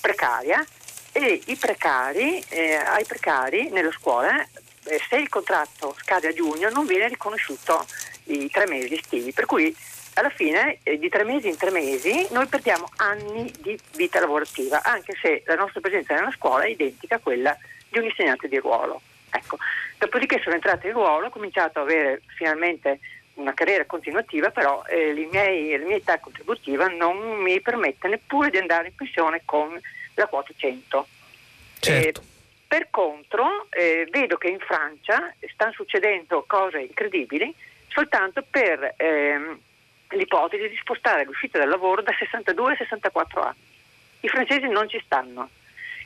[0.00, 0.64] precaria
[1.12, 4.46] e i precari, eh, ai precari nella scuola
[4.84, 7.86] eh, se il contratto scade a giugno non viene riconosciuto
[8.24, 9.74] i tre mesi estivi, per cui
[10.14, 14.82] alla fine eh, di tre mesi in tre mesi noi perdiamo anni di vita lavorativa,
[14.82, 17.56] anche se la nostra presenza nella scuola è identica a quella
[17.88, 19.00] di un insegnante di ruolo.
[19.30, 19.58] Ecco.
[19.98, 23.00] Dopodiché sono entrata in ruolo, ho cominciato ad avere finalmente
[23.34, 28.58] una carriera continuativa, però eh, miei, la mia età contributiva non mi permette neppure di
[28.58, 29.78] andare in pensione con
[30.14, 31.06] la quota 100.
[31.80, 32.20] Certo.
[32.20, 32.33] Eh,
[32.74, 37.54] per contro, eh, vedo che in Francia stanno succedendo cose incredibili
[37.86, 39.56] soltanto per ehm,
[40.08, 43.58] l'ipotesi di spostare l'uscita dal lavoro da 62 a 64 anni.
[44.22, 45.50] I francesi non ci stanno.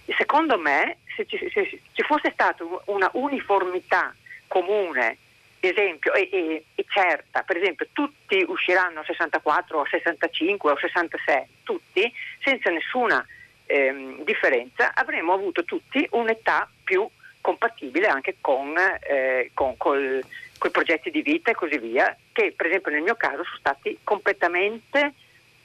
[0.05, 4.15] E secondo me, se ci, se ci fosse stata una uniformità
[4.47, 5.17] comune
[5.61, 10.75] esempio, e, e, e, certa, per esempio tutti usciranno a 64 o a 65 o
[10.75, 12.13] a 66, tutti,
[12.43, 13.27] senza nessuna
[13.69, 17.09] ehm, differenza, avremmo avuto tutti un'età più
[17.41, 22.67] compatibile anche con, eh, con col, i progetti di vita e così via, che per
[22.67, 25.15] esempio nel mio caso sono stati completamente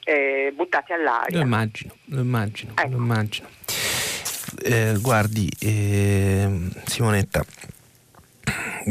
[0.04, 1.38] eh, buttati all'aria.
[1.38, 2.88] Lo immagino, lo immagino, ecco.
[2.88, 3.48] lo immagino.
[4.62, 7.44] Eh, guardi, ehm, Simonetta,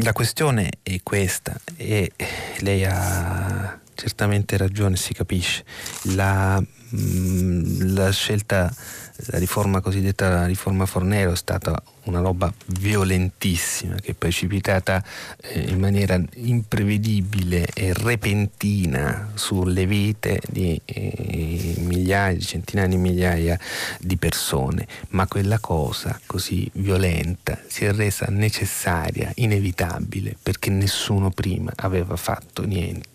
[0.02, 2.10] la questione è questa e
[2.58, 5.64] lei ha certamente ragione, si capisce.
[6.14, 8.72] La, mh, mm, la scelta
[9.26, 15.02] la riforma cosiddetta riforma Fornero è stata una roba violentissima che è precipitata
[15.40, 23.58] eh, in maniera imprevedibile e repentina sulle vite di eh, migliaia, di centinaia di migliaia
[24.00, 31.72] di persone, ma quella cosa così violenta si è resa necessaria, inevitabile, perché nessuno prima
[31.76, 33.13] aveva fatto niente.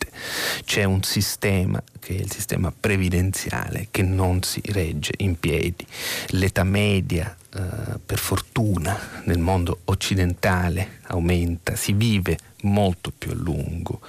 [0.66, 5.86] C'è un sistema che è il sistema previdenziale che non si regge in piedi.
[6.30, 14.02] L'età media Uh, per fortuna nel mondo occidentale aumenta, si vive molto più a lungo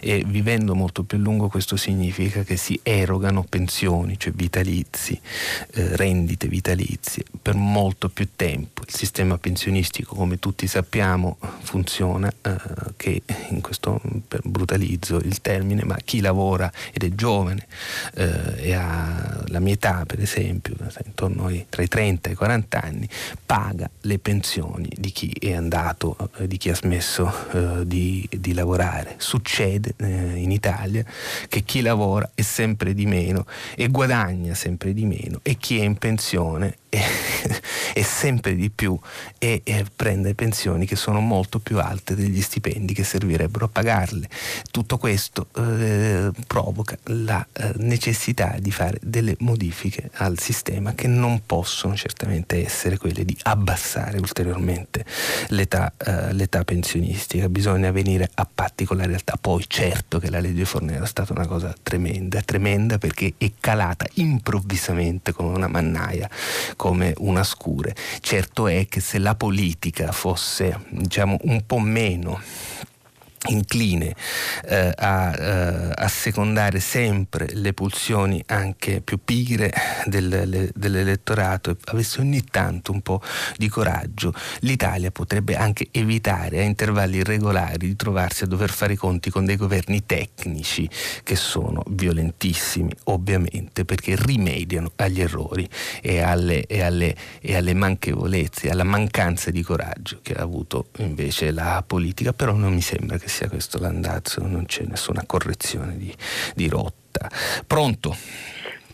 [0.00, 5.18] e vivendo molto più a lungo questo significa che si erogano pensioni, cioè vitalizi,
[5.72, 8.82] eh, rendite vitalizie per molto più tempo.
[8.86, 12.56] Il sistema pensionistico, come tutti sappiamo, funziona eh,
[12.96, 14.00] che in questo
[14.44, 17.66] brutalizzo il termine, ma chi lavora ed è giovane
[18.14, 22.36] eh, e ha la mia età per esempio, intorno ai, tra i 30 e i
[22.36, 22.95] 40 anni,
[23.44, 28.54] paga le pensioni di chi è andato, eh, di chi ha smesso eh, di, di,
[28.54, 29.14] lavorare.
[29.18, 31.04] Succede eh, in Italia
[31.48, 35.84] che chi lavora è sempre di meno e guadagna sempre di meno e chi è
[35.84, 37.60] in pensione e,
[37.94, 38.98] e sempre di più
[39.38, 44.28] e, e, prende pensioni che sono molto più alte degli stipendi che servirebbero a pagarle.
[44.70, 51.42] Tutto questo eh, provoca la eh, necessità di fare delle modifiche al sistema che non
[51.44, 55.04] possono certamente essere quelle di abbassare ulteriormente
[55.48, 59.36] l'età, eh, l'età pensionistica, bisogna venire a patti con la realtà.
[59.40, 64.06] Poi certo che la legge Fornero è stata una cosa tremenda, tremenda perché è calata
[64.14, 66.28] improvvisamente come una mannaia
[66.76, 67.94] come una scure.
[68.20, 72.40] Certo è che se la politica fosse diciamo, un po' meno
[73.46, 74.14] incline
[74.64, 79.72] eh, a eh, assecondare sempre le pulsioni anche più pigre
[80.06, 83.20] del, dell'elettorato e avesse ogni tanto un po'
[83.56, 88.96] di coraggio, l'Italia potrebbe anche evitare a intervalli irregolari di trovarsi a dover fare i
[88.96, 90.88] conti con dei governi tecnici
[91.22, 95.68] che sono violentissimi, ovviamente, perché rimediano agli errori
[96.00, 101.50] e alle, e alle, e alle manchevolezze, alla mancanza di coraggio che ha avuto invece
[101.50, 106.12] la politica, però non mi sembra che sia questo l'andazzo, non c'è nessuna correzione di,
[106.54, 107.30] di rotta.
[107.66, 108.16] Pronto?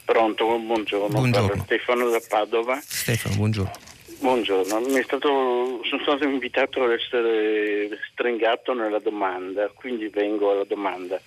[0.04, 1.08] Pronto, buongiorno.
[1.08, 1.62] buongiorno.
[1.64, 2.78] Stefano da Padova.
[2.84, 3.90] Stefano, buongiorno.
[4.18, 11.20] Buongiorno, stato, sono stato invitato ad essere stringato nella domanda, quindi vengo alla domanda.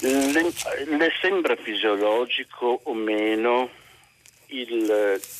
[0.00, 3.70] Le, le sembra fisiologico o meno
[4.48, 4.84] il,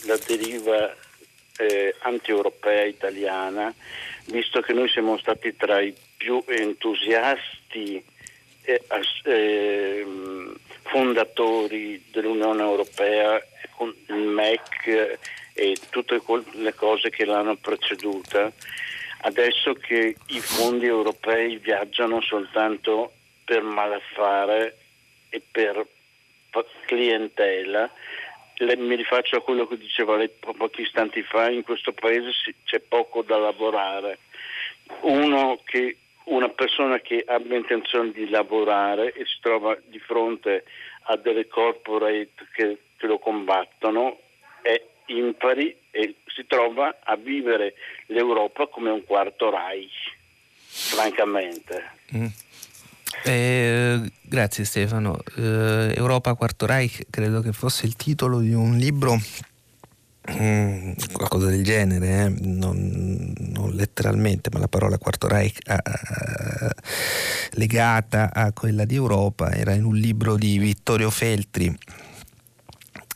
[0.07, 0.97] la deriva
[1.59, 3.75] eh, anti-europea italiana,
[4.27, 8.03] visto che noi siamo stati tra i più entusiasti
[8.65, 8.83] e
[9.25, 10.07] eh,
[10.83, 13.43] fondatori dell'Unione Europea
[13.77, 15.19] con il MEC
[15.55, 16.21] e tutte
[16.53, 18.53] le cose che l'hanno preceduta,
[19.23, 23.13] adesso che i fondi europei viaggiano soltanto
[23.45, 24.77] per malaffare
[25.29, 25.87] e per
[26.87, 27.91] clientela,
[28.77, 32.31] mi rifaccio a quello che diceva lei pochi istanti fa, in questo paese
[32.65, 34.19] c'è poco da lavorare.
[35.65, 40.65] Che, una persona che abbia intenzione di lavorare e si trova di fronte
[41.05, 44.21] a delle corporate che, che lo combattono
[44.61, 47.75] è impari e si trova a vivere
[48.07, 50.15] l'Europa come un quarto Reich,
[50.55, 51.91] francamente.
[52.15, 52.27] Mm.
[53.25, 55.19] Eh, grazie Stefano.
[55.37, 59.19] Eh, Europa Quarto Reich credo che fosse il titolo di un libro
[60.31, 62.29] Mm, qualcosa del genere, eh?
[62.29, 66.69] non, non, letteralmente, ma la parola Quarto Reich uh,
[67.55, 71.77] legata a quella di Europa era in un libro di Vittorio Feltri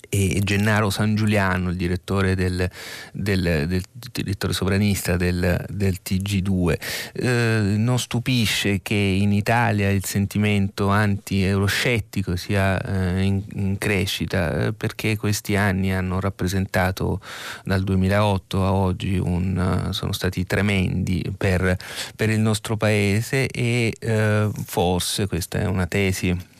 [0.09, 2.69] e Gennaro San Giuliano, il direttore, del,
[3.13, 6.77] del, del direttore sovranista del, del TG2.
[7.13, 14.73] Eh, non stupisce che in Italia il sentimento anti-euroscettico sia eh, in, in, crescita, eh,
[14.73, 17.21] perché questi anni hanno rappresentato
[17.65, 21.77] dal 2008 a oggi un, sono stati tremendi per,
[22.15, 26.55] per il nostro paese e eh, forse questa è una tesi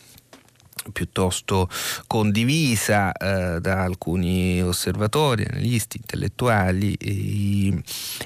[0.93, 1.69] piuttosto
[2.07, 6.97] condivisa eh, da alcuni osservatori, analisti, intellettuali,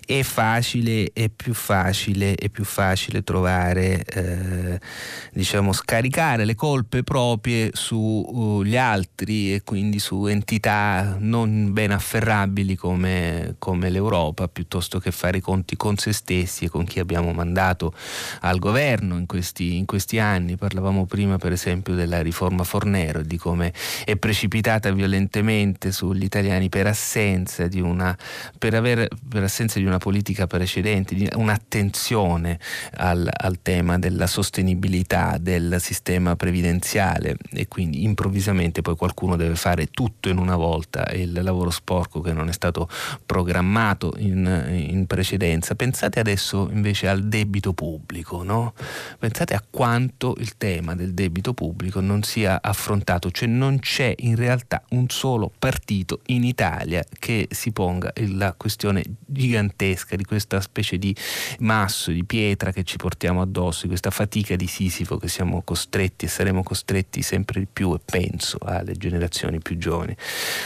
[0.05, 4.81] è facile, è più facile, è più facile trovare, eh,
[5.33, 12.75] diciamo, scaricare le colpe proprie sugli uh, altri e quindi su entità non ben afferrabili
[12.75, 17.33] come, come l'Europa, piuttosto che fare i conti con se stessi e con chi abbiamo
[17.33, 17.95] mandato
[18.41, 20.57] al governo in questi, in questi anni.
[20.57, 23.73] Parlavamo prima per esempio della riforma riforma Fornero, di come
[24.05, 28.17] è precipitata violentemente sugli italiani per assenza di una,
[28.57, 32.59] per aver, per assenza di una politica precedente, di un'attenzione
[32.97, 39.89] al, al tema della sostenibilità del sistema previdenziale e quindi improvvisamente poi qualcuno deve fare
[39.91, 42.89] tutto in una volta il lavoro sporco che non è stato
[43.27, 45.75] programmato in, in precedenza.
[45.75, 48.73] Pensate adesso invece al debito pubblico, no?
[49.19, 54.37] pensate a quanto il tema del debito pubblico non sia affrontato, cioè non c'è in
[54.37, 60.97] realtà un solo partito in Italia che si ponga la questione gigantesca di questa specie
[60.97, 61.13] di
[61.59, 66.27] masso, di pietra che ci portiamo addosso, di questa fatica di Sisifo che siamo costretti
[66.27, 70.17] e saremo costretti sempre di più, e penso alle generazioni più giovani,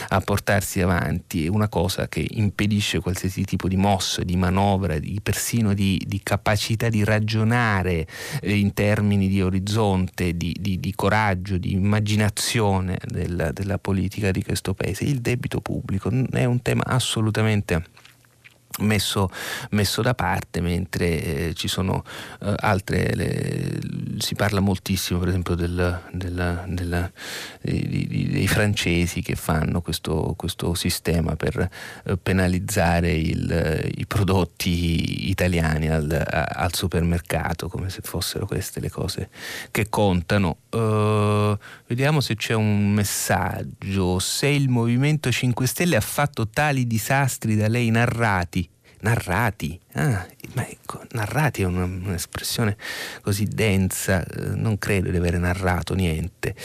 [0.09, 5.73] a portarsi avanti, una cosa che impedisce qualsiasi tipo di mossa, di manovra, di, persino
[5.73, 8.05] di, di capacità di ragionare
[8.41, 14.73] eh, in termini di orizzonte, di, di coraggio, di immaginazione della, della politica di questo
[14.73, 15.03] paese.
[15.05, 17.83] Il debito pubblico è un tema assolutamente
[18.79, 19.29] Messo,
[19.69, 22.03] messo, da parte mentre eh, ci sono
[22.41, 23.79] eh, altre le,
[24.17, 27.11] si parla moltissimo per esempio del, del, del,
[27.61, 31.69] dei, dei, francesi che fanno questo, questo sistema per
[32.03, 38.89] eh, penalizzare il, i prodotti italiani al, a, al, supermercato come se fossero queste le
[38.89, 39.29] cose
[39.71, 40.57] che contano.
[40.71, 41.57] Uh,
[41.87, 44.19] vediamo se c'è un messaggio.
[44.19, 48.64] Se il Movimento 5 Stelle ha fatto tali disastri da lei narrati
[49.05, 49.79] narrati.
[49.93, 50.25] Ah,
[50.55, 52.75] ma ecco, narrati è un'espressione
[53.21, 56.55] così densa, eh, non credo di avere narrato niente.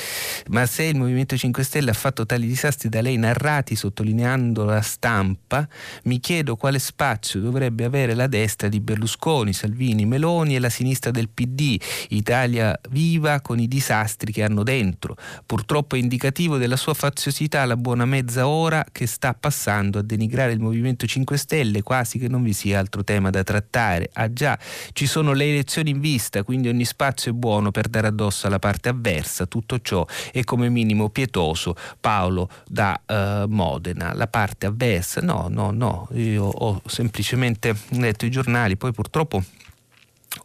[0.48, 4.80] Ma se il Movimento 5 Stelle ha fatto tali disastri da lei narrati, sottolineando la
[4.80, 5.68] stampa,
[6.04, 11.10] mi chiedo quale spazio dovrebbe avere la destra di Berlusconi, Salvini, Meloni e la sinistra
[11.10, 15.16] del PD, Italia viva con i disastri che hanno dentro.
[15.44, 20.52] Purtroppo è indicativo della sua faziosità la buona mezza ora che sta passando a denigrare
[20.52, 24.08] il Movimento 5 Stelle, quasi che non vi sia altro tema da trattare.
[24.14, 24.58] Ah già,
[24.92, 28.58] ci sono le elezioni in vista, quindi ogni spazio è buono per dare addosso alla
[28.58, 29.46] parte avversa.
[29.46, 31.74] Tutto ciò è come minimo pietoso.
[32.00, 35.20] Paolo da uh, Modena, la parte avversa.
[35.20, 39.42] No, no, no, io ho semplicemente letto i giornali, poi purtroppo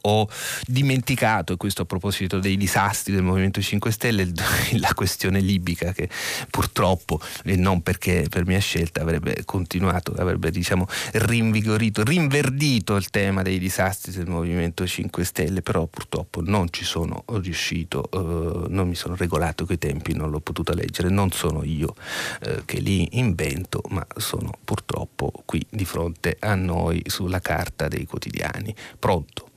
[0.07, 0.27] ho
[0.65, 4.31] dimenticato, e questo a proposito dei disastri del Movimento 5 Stelle,
[4.79, 6.09] la questione libica che
[6.49, 13.41] purtroppo, e non perché per mia scelta, avrebbe continuato, avrebbe diciamo rinvigorito, rinverdito il tema
[13.41, 18.95] dei disastri del Movimento 5 Stelle, però purtroppo non ci sono riuscito, eh, non mi
[18.95, 21.95] sono regolato coi tempi, non l'ho potuta leggere, non sono io
[22.41, 28.05] eh, che li invento, ma sono purtroppo qui di fronte a noi sulla carta dei
[28.05, 28.73] quotidiani.
[28.99, 29.49] Pronto?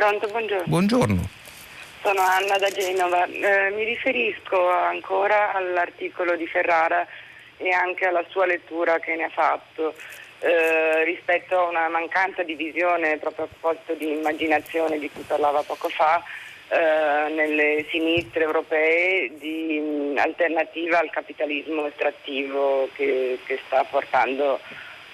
[0.00, 0.64] Pronto, buongiorno.
[0.64, 1.28] Buongiorno.
[2.02, 3.26] Sono Anna da Genova.
[3.26, 7.06] Eh, mi riferisco ancora all'articolo di Ferrara
[7.58, 9.94] e anche alla sua lettura che ne ha fatto
[10.38, 15.60] eh, rispetto a una mancanza di visione proprio a proposito di immaginazione di cui parlava
[15.64, 16.22] poco fa
[16.70, 24.60] eh, nelle sinistre europee di mh, alternativa al capitalismo estrattivo che, che sta portando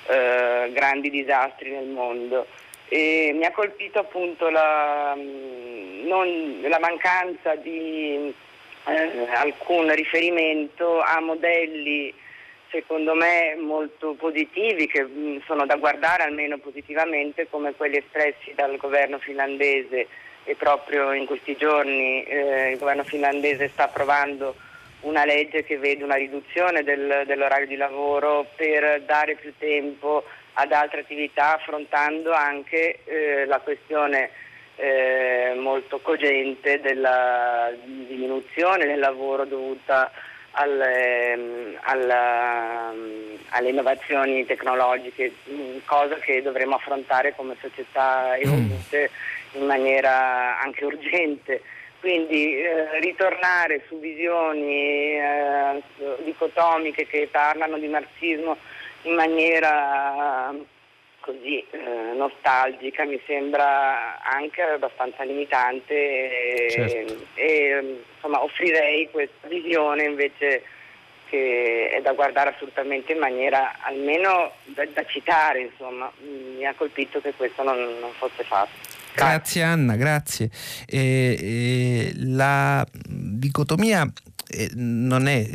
[0.06, 2.46] eh, grandi disastri nel mondo.
[2.88, 8.32] E mi ha colpito appunto la, mm, non, la mancanza di
[8.86, 12.14] eh, alcun riferimento a modelli
[12.70, 18.76] secondo me molto positivi che mm, sono da guardare almeno positivamente come quelli espressi dal
[18.76, 20.06] governo finlandese.
[20.48, 24.54] E proprio in questi giorni eh, il governo finlandese sta approvando
[25.00, 30.24] una legge che vede una riduzione del, dell'orario di lavoro per dare più tempo
[30.58, 34.30] ad altre attività affrontando anche eh, la questione
[34.76, 40.10] eh, molto cogente della diminuzione del lavoro dovuta
[40.52, 42.92] alle, ehm, alla,
[43.50, 48.40] alle innovazioni tecnologiche, mm, cosa che dovremo affrontare come società mm.
[48.40, 49.10] evolute
[49.52, 51.62] in maniera anche urgente.
[52.00, 55.82] Quindi eh, ritornare su visioni eh,
[56.24, 58.56] dicotomiche che parlano di marxismo
[59.06, 60.52] in maniera
[61.20, 67.26] così eh, nostalgica mi sembra anche abbastanza limitante e, certo.
[67.34, 70.62] e insomma, offrirei questa visione invece
[71.28, 77.20] che è da guardare assolutamente in maniera almeno da, da citare, insomma, mi ha colpito
[77.20, 78.94] che questo non, non fosse fatto.
[79.12, 79.62] Grazie.
[79.62, 80.50] Anna, grazie.
[80.86, 84.06] E, e la dicotomia
[84.48, 85.48] eh, non è,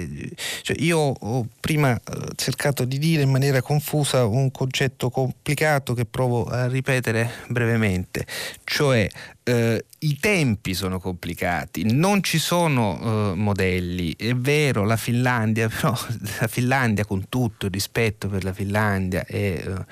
[0.62, 2.02] cioè io ho prima eh,
[2.36, 8.26] cercato di dire in maniera confusa un concetto complicato che provo a ripetere brevemente,
[8.64, 9.08] cioè
[9.44, 14.16] eh, i tempi sono complicati, non ci sono uh, modelli.
[14.16, 15.96] È vero, la Finlandia, però
[16.40, 19.84] la Finlandia con tutto il rispetto per la Finlandia è uh,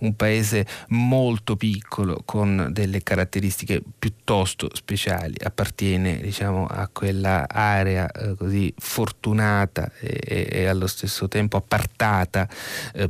[0.00, 8.36] un paese molto piccolo con delle caratteristiche piuttosto speciali, appartiene diciamo a quella area uh,
[8.36, 12.48] così fortunata e, e, allo stesso tempo appartata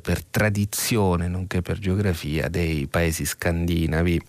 [0.00, 4.20] per tradizione nonché per geografia dei paesi scandinavi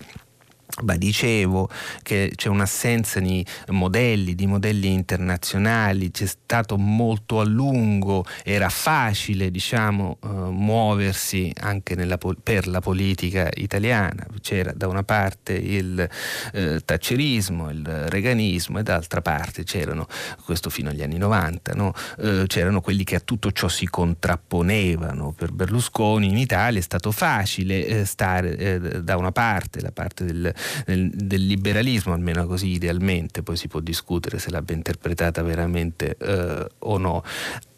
[0.79, 1.69] Beh, dicevo
[2.03, 9.49] che c'è un'assenza di modelli, di modelli internazionali, c'è stato molto a lungo, era facile
[9.49, 16.07] diciamo, eh, muoversi anche nella, per la politica italiana, c'era da una parte il
[16.53, 20.05] eh, taccerismo, il reganismo e dall'altra parte c'erano,
[20.45, 21.91] questo fino agli anni 90, no?
[22.19, 25.31] eh, c'erano quelli che a tutto ciò si contrapponevano.
[25.31, 30.23] Per Berlusconi in Italia è stato facile eh, stare eh, da una parte, la parte
[30.23, 30.53] del
[30.85, 36.67] del, del, liberalismo, almeno così idealmente, poi si può discutere se l'abbia interpretata veramente eh,
[36.79, 37.23] o no.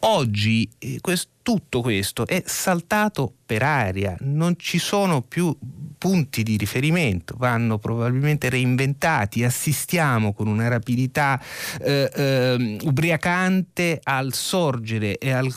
[0.00, 5.56] Oggi eh, questo, tutto questo è saltato per aria, non ci sono più
[6.00, 11.38] punti di riferimento, vanno probabilmente reinventati, assistiamo con una rapidità
[11.78, 15.52] eh, eh, ubriacante al sorgere e al,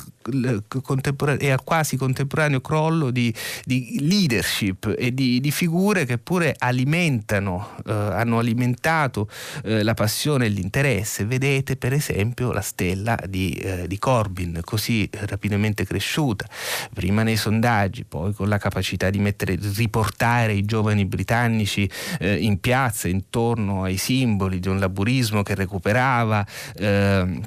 [1.39, 3.33] e al, quasi contemporaneo crollo di,
[3.63, 9.29] di leadership e di, di, figure che pure alimentano, eh, hanno alimentato
[9.63, 11.25] eh, la passione e l'interesse.
[11.25, 16.47] Vedete per esempio la stella di, eh, di Corbyn, così rapidamente cresciuta,
[16.93, 21.89] prima nei sondaggi, poi con la capacità di mettere, riportare portare i giovani britannici
[22.19, 26.45] eh, in piazza intorno ai simboli di un laburismo che recuperava
[26.75, 27.41] eh,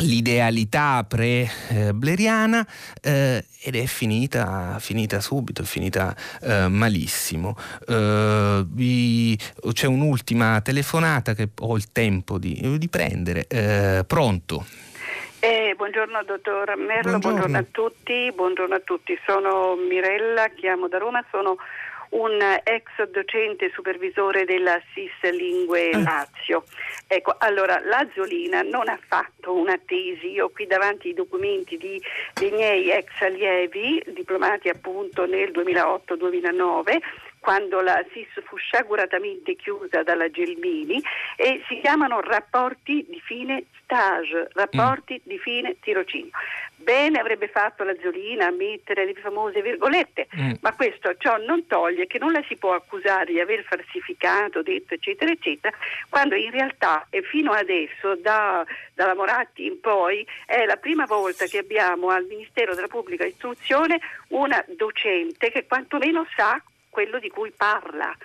[0.00, 2.66] l'idealità pre-bleriana
[3.02, 7.56] eh, ed è finita, finita, subito, è finita eh, malissimo.
[7.86, 9.38] Eh, vi,
[9.72, 13.46] c'è un'ultima telefonata che ho il tempo di, di prendere.
[13.48, 14.64] Eh, pronto?
[15.40, 17.20] Eh, buongiorno dottor Merlo, buongiorno.
[17.20, 17.58] buongiorno.
[17.58, 19.18] a tutti, buongiorno a tutti.
[19.24, 21.56] Sono Mirella, chiamo da Roma, sono
[22.10, 25.98] un ex docente supervisore della SIS Lingue ah.
[25.98, 26.64] Lazio.
[27.06, 31.76] Ecco, allora la Zolina non ha fatto una tesi, io ho qui davanti i documenti
[31.76, 32.00] di,
[32.34, 36.98] dei miei ex allievi, diplomati appunto nel 2008-2009,
[37.40, 41.02] quando la SIS fu sciaguratamente chiusa dalla Gelmini
[41.36, 45.28] e si chiamano rapporti di fine stage, rapporti mm.
[45.28, 46.30] di fine tirocinio.
[46.88, 50.52] Bene avrebbe fatto la Zolina a mettere le famose virgolette, mm.
[50.62, 54.94] ma questo ciò non toglie che non la si può accusare di aver falsificato, detto
[54.94, 55.76] eccetera eccetera,
[56.08, 61.44] quando in realtà e fino adesso da, dalla Moratti in poi è la prima volta
[61.44, 66.58] che abbiamo al Ministero della Pubblica Istruzione una docente che quantomeno sa
[66.88, 68.16] quello di cui parla.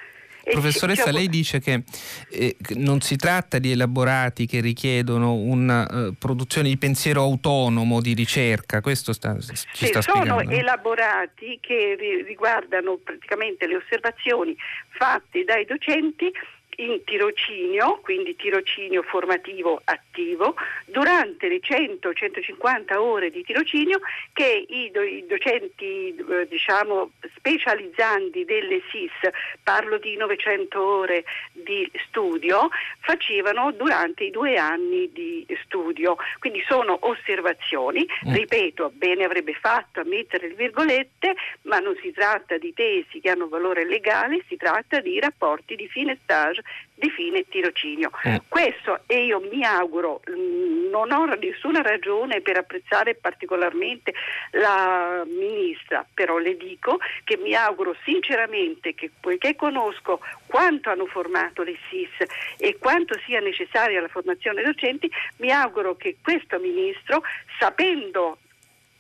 [0.44, 1.84] Professoressa, lei dice che
[2.30, 8.14] eh, non si tratta di elaborati che richiedono una uh, produzione di pensiero autonomo di
[8.14, 10.44] ricerca, questo sta, ci sì, sta spiegando.
[10.44, 14.56] Sono elaborati che riguardano praticamente le osservazioni
[14.90, 16.32] fatte dai docenti
[16.78, 20.56] in tirocinio, quindi tirocinio formativo attivo,
[20.86, 24.00] durante le 100-150 ore di tirocinio
[24.32, 29.32] che i, do, i docenti eh, diciamo, specializzanti delle SIS,
[29.62, 32.70] parlo di 900 ore di studio,
[33.00, 36.18] facevano durante i due anni di studio.
[36.40, 38.34] Quindi sono osservazioni, mm.
[38.34, 43.30] ripeto, bene avrebbe fatto a mettere le virgolette, ma non si tratta di tesi che
[43.30, 46.63] hanno valore legale, si tratta di rapporti di fine stage
[46.96, 48.12] di fine tirocinio.
[48.24, 48.42] Eh.
[48.48, 54.14] Questo e io mi auguro, mm, non ho nessuna ragione per apprezzare particolarmente
[54.52, 61.64] la ministra, però le dico che mi auguro sinceramente che poiché conosco quanto hanno formato
[61.64, 62.28] le SIS
[62.58, 67.24] e quanto sia necessaria la formazione docenti, mi auguro che questo ministro,
[67.60, 68.38] sapendo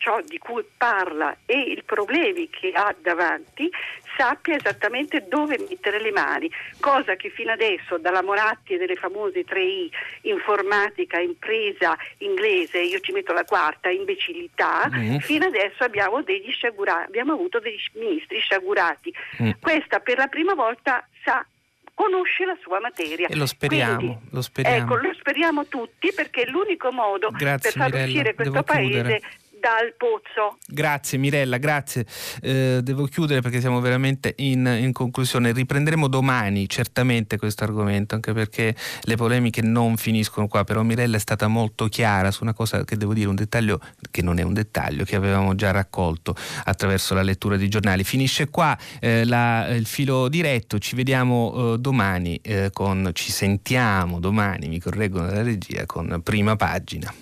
[0.03, 3.71] ciò di cui parla e i problemi che ha davanti,
[4.17, 6.51] sappia esattamente dove mettere le mani,
[6.81, 9.89] cosa che fino adesso dalla Moratti e delle famose 3I,
[10.23, 15.17] informatica, impresa, inglese, io ci metto la quarta, imbecillità, mm.
[15.19, 19.13] fino adesso abbiamo, degli sciagurati, abbiamo avuto degli ministri sciagurati.
[19.41, 19.51] Mm.
[19.61, 21.45] Questa per la prima volta sa
[21.93, 23.27] conosce la sua materia.
[23.27, 24.77] E lo speriamo, Quindi, lo speriamo.
[24.77, 28.91] Ecco, lo speriamo tutti perché è l'unico modo Grazie, per far Mirella, uscire questo paese
[28.91, 29.21] chiudere
[29.64, 30.57] dal pozzo.
[30.68, 32.06] Grazie Mirella, grazie.
[32.41, 35.53] Eh, devo chiudere perché siamo veramente in, in, conclusione.
[35.53, 41.19] Riprenderemo domani certamente questo argomento, anche perché le polemiche non finiscono qua, però Mirella è
[41.19, 43.80] stata molto chiara su una cosa che devo dire, un dettaglio
[44.11, 46.35] che non è un dettaglio, che avevamo già raccolto
[46.65, 48.03] attraverso la lettura di giornali.
[48.03, 54.19] Finisce qua eh, la, il filo diretto, ci vediamo eh, domani eh, con, ci sentiamo
[54.19, 57.14] domani, mi correggono la regia, con prima pagina.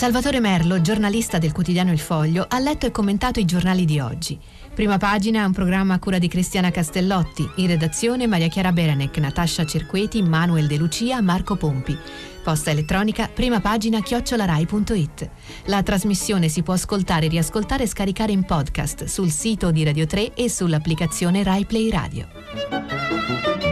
[0.00, 4.40] Salvatore Merlo, giornalista del quotidiano Il Foglio, ha letto e commentato i giornali di oggi.
[4.74, 9.18] Prima pagina è un programma a cura di Cristiana Castellotti, in redazione Maria Chiara Beranec,
[9.18, 11.94] Natascia Cerqueti, Manuel De Lucia, Marco Pompi.
[12.42, 15.30] Posta elettronica prima pagina chiocciolarai.it.
[15.66, 20.32] La trasmissione si può ascoltare, riascoltare e scaricare in podcast sul sito di Radio 3
[20.32, 23.69] e sull'applicazione Rai Play Radio.